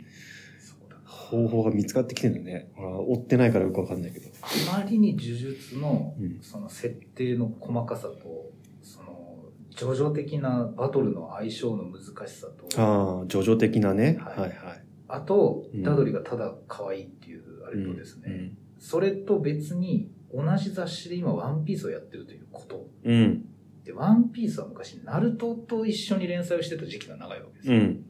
[1.33, 2.71] 方法が見つかってきてるんだね。
[2.77, 4.29] 追ってないからよくわかんないけど。
[4.43, 8.51] あまりに呪術のうんその設定の細かさと、
[8.83, 14.19] その、叙々的なバトルの相性の難しさと、ああ、叙々的なね。
[14.21, 14.85] はいはいはい。
[15.09, 18.59] あと、うんダドリがただ可愛いっていうあれとですね、うん。
[18.79, 22.87] それと別に同じ雑誌で今ワンピースをやってるということ。
[23.05, 23.45] うん。
[23.85, 27.79] で、ワンピースは昔、ナルトと一緒に連載をしてた時期が長いわけですよ。
[27.79, 28.05] うん。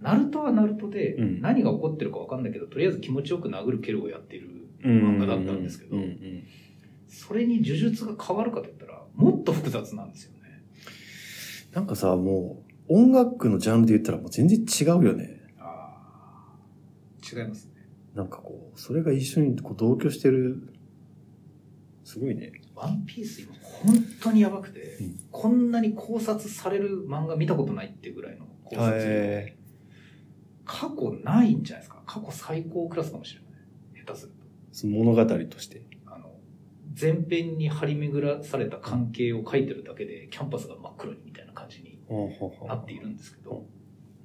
[0.00, 4.48] ナルトはナルトでうん何が起こってるかわかんないけど、とりあえず気持ちよく殴る蹴るをやっている
[4.84, 5.16] うん。
[5.16, 5.96] 漫画だったんですけど
[7.08, 10.38] それに呪術が変わるかと言ったら、もっと複雑なんですよね。
[11.72, 15.40] なんかさ、もう、音楽のジャンルで言ったらもう全然違うよね。
[15.58, 15.96] あ
[16.44, 17.40] あ。
[17.40, 17.72] 違いますね。
[18.14, 20.72] なんかこう、それが一緒にこう同居してる、
[22.04, 22.52] すごいね。
[22.74, 29.54] ワンピース今本当にやばくて、うんこんなに考察される漫画見たことないっていうぐらいの考察
[30.72, 32.00] 過去ないんじゃないですか？
[32.06, 34.04] 過去最高クラスかもしれない。
[34.06, 34.46] 下手すると。
[34.70, 35.82] その物語として。
[36.06, 36.30] あの、
[36.98, 41.98] 前編に張り巡らされた関係を書いてるだけで、キャンパスが真っ黒にみたいな感じに
[42.68, 43.66] なっているんですけど、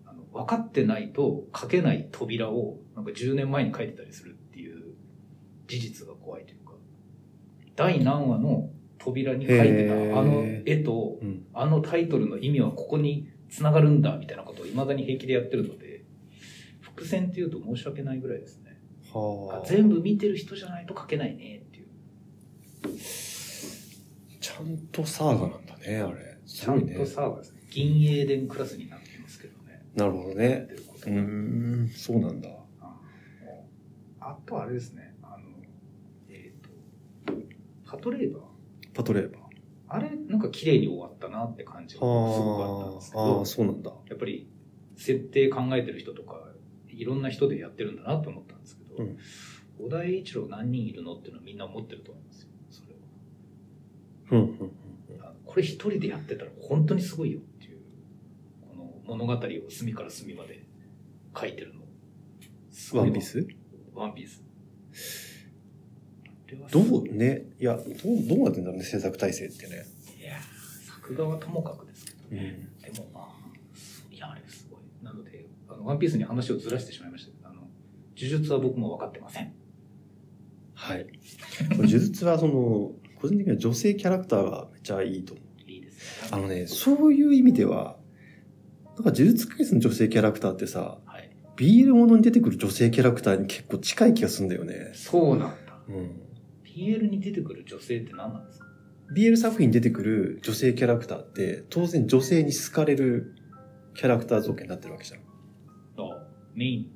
[0.05, 4.93] あの分かってないと書けない扉をなんか10年前に書いてたりするっていう
[5.67, 6.73] 事実が怖いというか、
[7.75, 8.69] 第何話の
[8.99, 11.45] 扉に書いてへーたあの絵と、うん。
[11.53, 15.84] あのタイトルの意味はここに繋がるんだみたいなことを未だに平気でやってるので、
[16.95, 18.79] 伏線っていうと申し訳ないぐらいですね。
[19.13, 19.67] はあ。
[19.67, 21.87] 全部見てる人じゃないと書けないねっていう。
[24.39, 26.37] ちゃんとサーガなんだね、あれ。
[26.45, 26.87] すちゃん。
[26.87, 27.61] とサーガですね。
[27.69, 29.85] 銀英伝クラスになってますけどね。
[29.95, 30.67] なるほどね。
[31.05, 31.11] うー
[31.85, 32.49] ん、そうなんだ。
[32.81, 32.95] あ
[34.21, 35.43] あとあれですね、あの、
[36.29, 36.69] えっ、と、
[37.85, 38.43] パトレーバー。
[38.93, 39.41] パトレーバー。
[39.87, 43.91] あれ、なんか綺麗に終わったなって感じがすごくあったんですけああ、ど、そうなんだ。
[44.09, 44.49] やっぱり
[44.95, 46.41] 設定考えてる人とか、
[46.95, 49.17] いろんな人でやってるんだなって思ったんですけど、うん
[49.77, 52.49] 小田栄一郎何人いるのっていうのはみんな思ってると思いますよ。
[52.69, 52.95] それ
[54.31, 54.71] うん、うん、うん。
[55.45, 57.79] これ一人でやってたら本当にすごいよっていう、
[58.61, 59.39] この物語を
[59.69, 60.65] 隅から隅まで
[61.37, 61.81] 書いてるの。
[62.71, 63.47] すごいワンピース？
[63.93, 64.41] ワンピース。
[66.71, 67.85] どうね、いや、どう、
[68.29, 69.85] どうなってんだろうね、制作体制ってね。
[70.17, 70.39] いやー
[70.87, 72.37] 作画はともかくですけどうん。
[72.37, 72.69] ね。
[72.81, 73.25] でもまあ、
[74.09, 74.79] いや、あれすごい。
[75.03, 77.69] なので、あの、ワンピースに話をずらしてしまいましたけど、あの、呪
[78.15, 79.53] 術は僕も分かってません。
[80.73, 81.07] はい。
[81.77, 85.71] 呪術はその、個人的には女性キャラクターがめっちゃいいと思う。
[85.71, 86.29] いいですね。
[86.31, 87.97] あのね、そういう意味では、
[88.83, 91.31] なんか呪術廻戦の女性キャラクターってさ、はい。
[91.57, 94.91] BL ものに出てくる女性キャラクターに結構近い気がするんだよね。
[94.93, 95.79] そうなんだ。
[95.87, 96.21] うん。
[96.63, 98.65] PL に出てくる女性って何なんですか
[99.15, 103.35] ？BL 作品に出てくる女性キャラクターって、当然女性に好かれる
[103.93, 105.24] キャラクター造形になってるわけじゃん。
[106.55, 106.87] あメイン、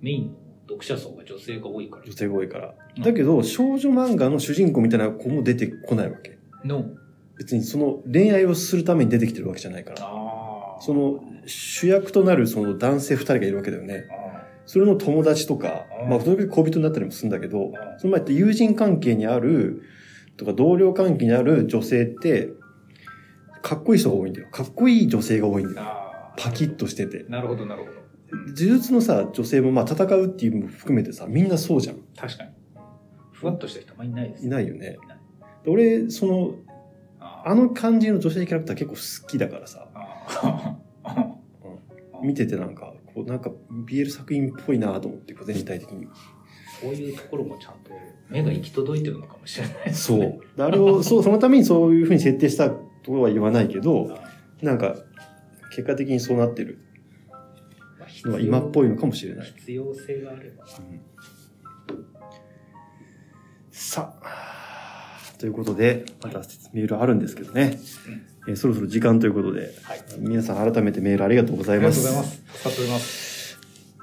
[0.00, 0.32] メインの
[0.68, 2.12] 読者層が女性が多いから女。
[2.12, 2.74] 性が多いから。
[2.96, 6.38] うんだけど、少女漫画の主人公みたいな子も出てこないわけ。
[6.64, 6.84] の、
[7.38, 10.02] 別にその恋愛をするために出てきてるわけじゃないから。
[10.02, 10.80] ああ。
[10.82, 14.04] その主役となるその男性二人がいるわけだよね。
[14.10, 19.82] あそれの友達とかまあ、その時恋人になったりもするんだけどその前って友人関係にある、
[20.36, 22.50] とか同僚関係にある女性って、
[23.62, 24.48] かっこいい人が多いんだよ。
[24.50, 25.86] かっこいい女性が多いんだよ。
[25.86, 26.42] あー。
[26.42, 27.24] パキッとしてて。
[27.28, 28.01] なるほど、なるほど。
[28.32, 31.96] 呪術のさ、女性もまあ戦うっていうのも含めてさ、みんなそうじゃん。
[32.16, 32.50] 確かに。
[33.32, 34.98] ふわっとした人あんまりいないですいないよね。
[35.66, 36.54] 俺、その、
[37.20, 41.36] ああの感じの女性キャラクター結構好きだからさ、ああ
[42.22, 43.50] 見ててなんか、こうなんか
[43.86, 46.06] BL 作品っぽいなと思って、全体的に。
[46.80, 47.92] そういうところもちゃんと
[48.28, 50.40] 目が行き届いてるのかもしれないですそう。
[50.56, 54.18] であれを、 そう、そのためにそういう風に設定したとは言わないけど、
[54.62, 54.96] なんか、
[55.74, 56.78] 結果的にそうなってる
[58.40, 59.46] 今っぽいのかもしれない。
[59.58, 60.64] 必要性があれば。
[63.70, 66.40] さあ、ということで、また
[66.72, 67.78] メールあるんですけどね、
[68.48, 70.02] えーそろそろ時間ということで、はい。
[70.18, 72.02] 皆さん改めてメールありがとうござありがいます。
[72.04, 72.42] とうございます。
[72.58, 73.58] 助かっております。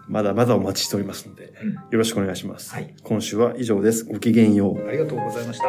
[0.08, 2.74] まだまだお待ちしておりますので、うんよろしくお願いします。
[2.74, 4.06] はい今週は以上です。
[4.06, 4.88] ごきげんよう。
[4.88, 5.66] ありがとうございました。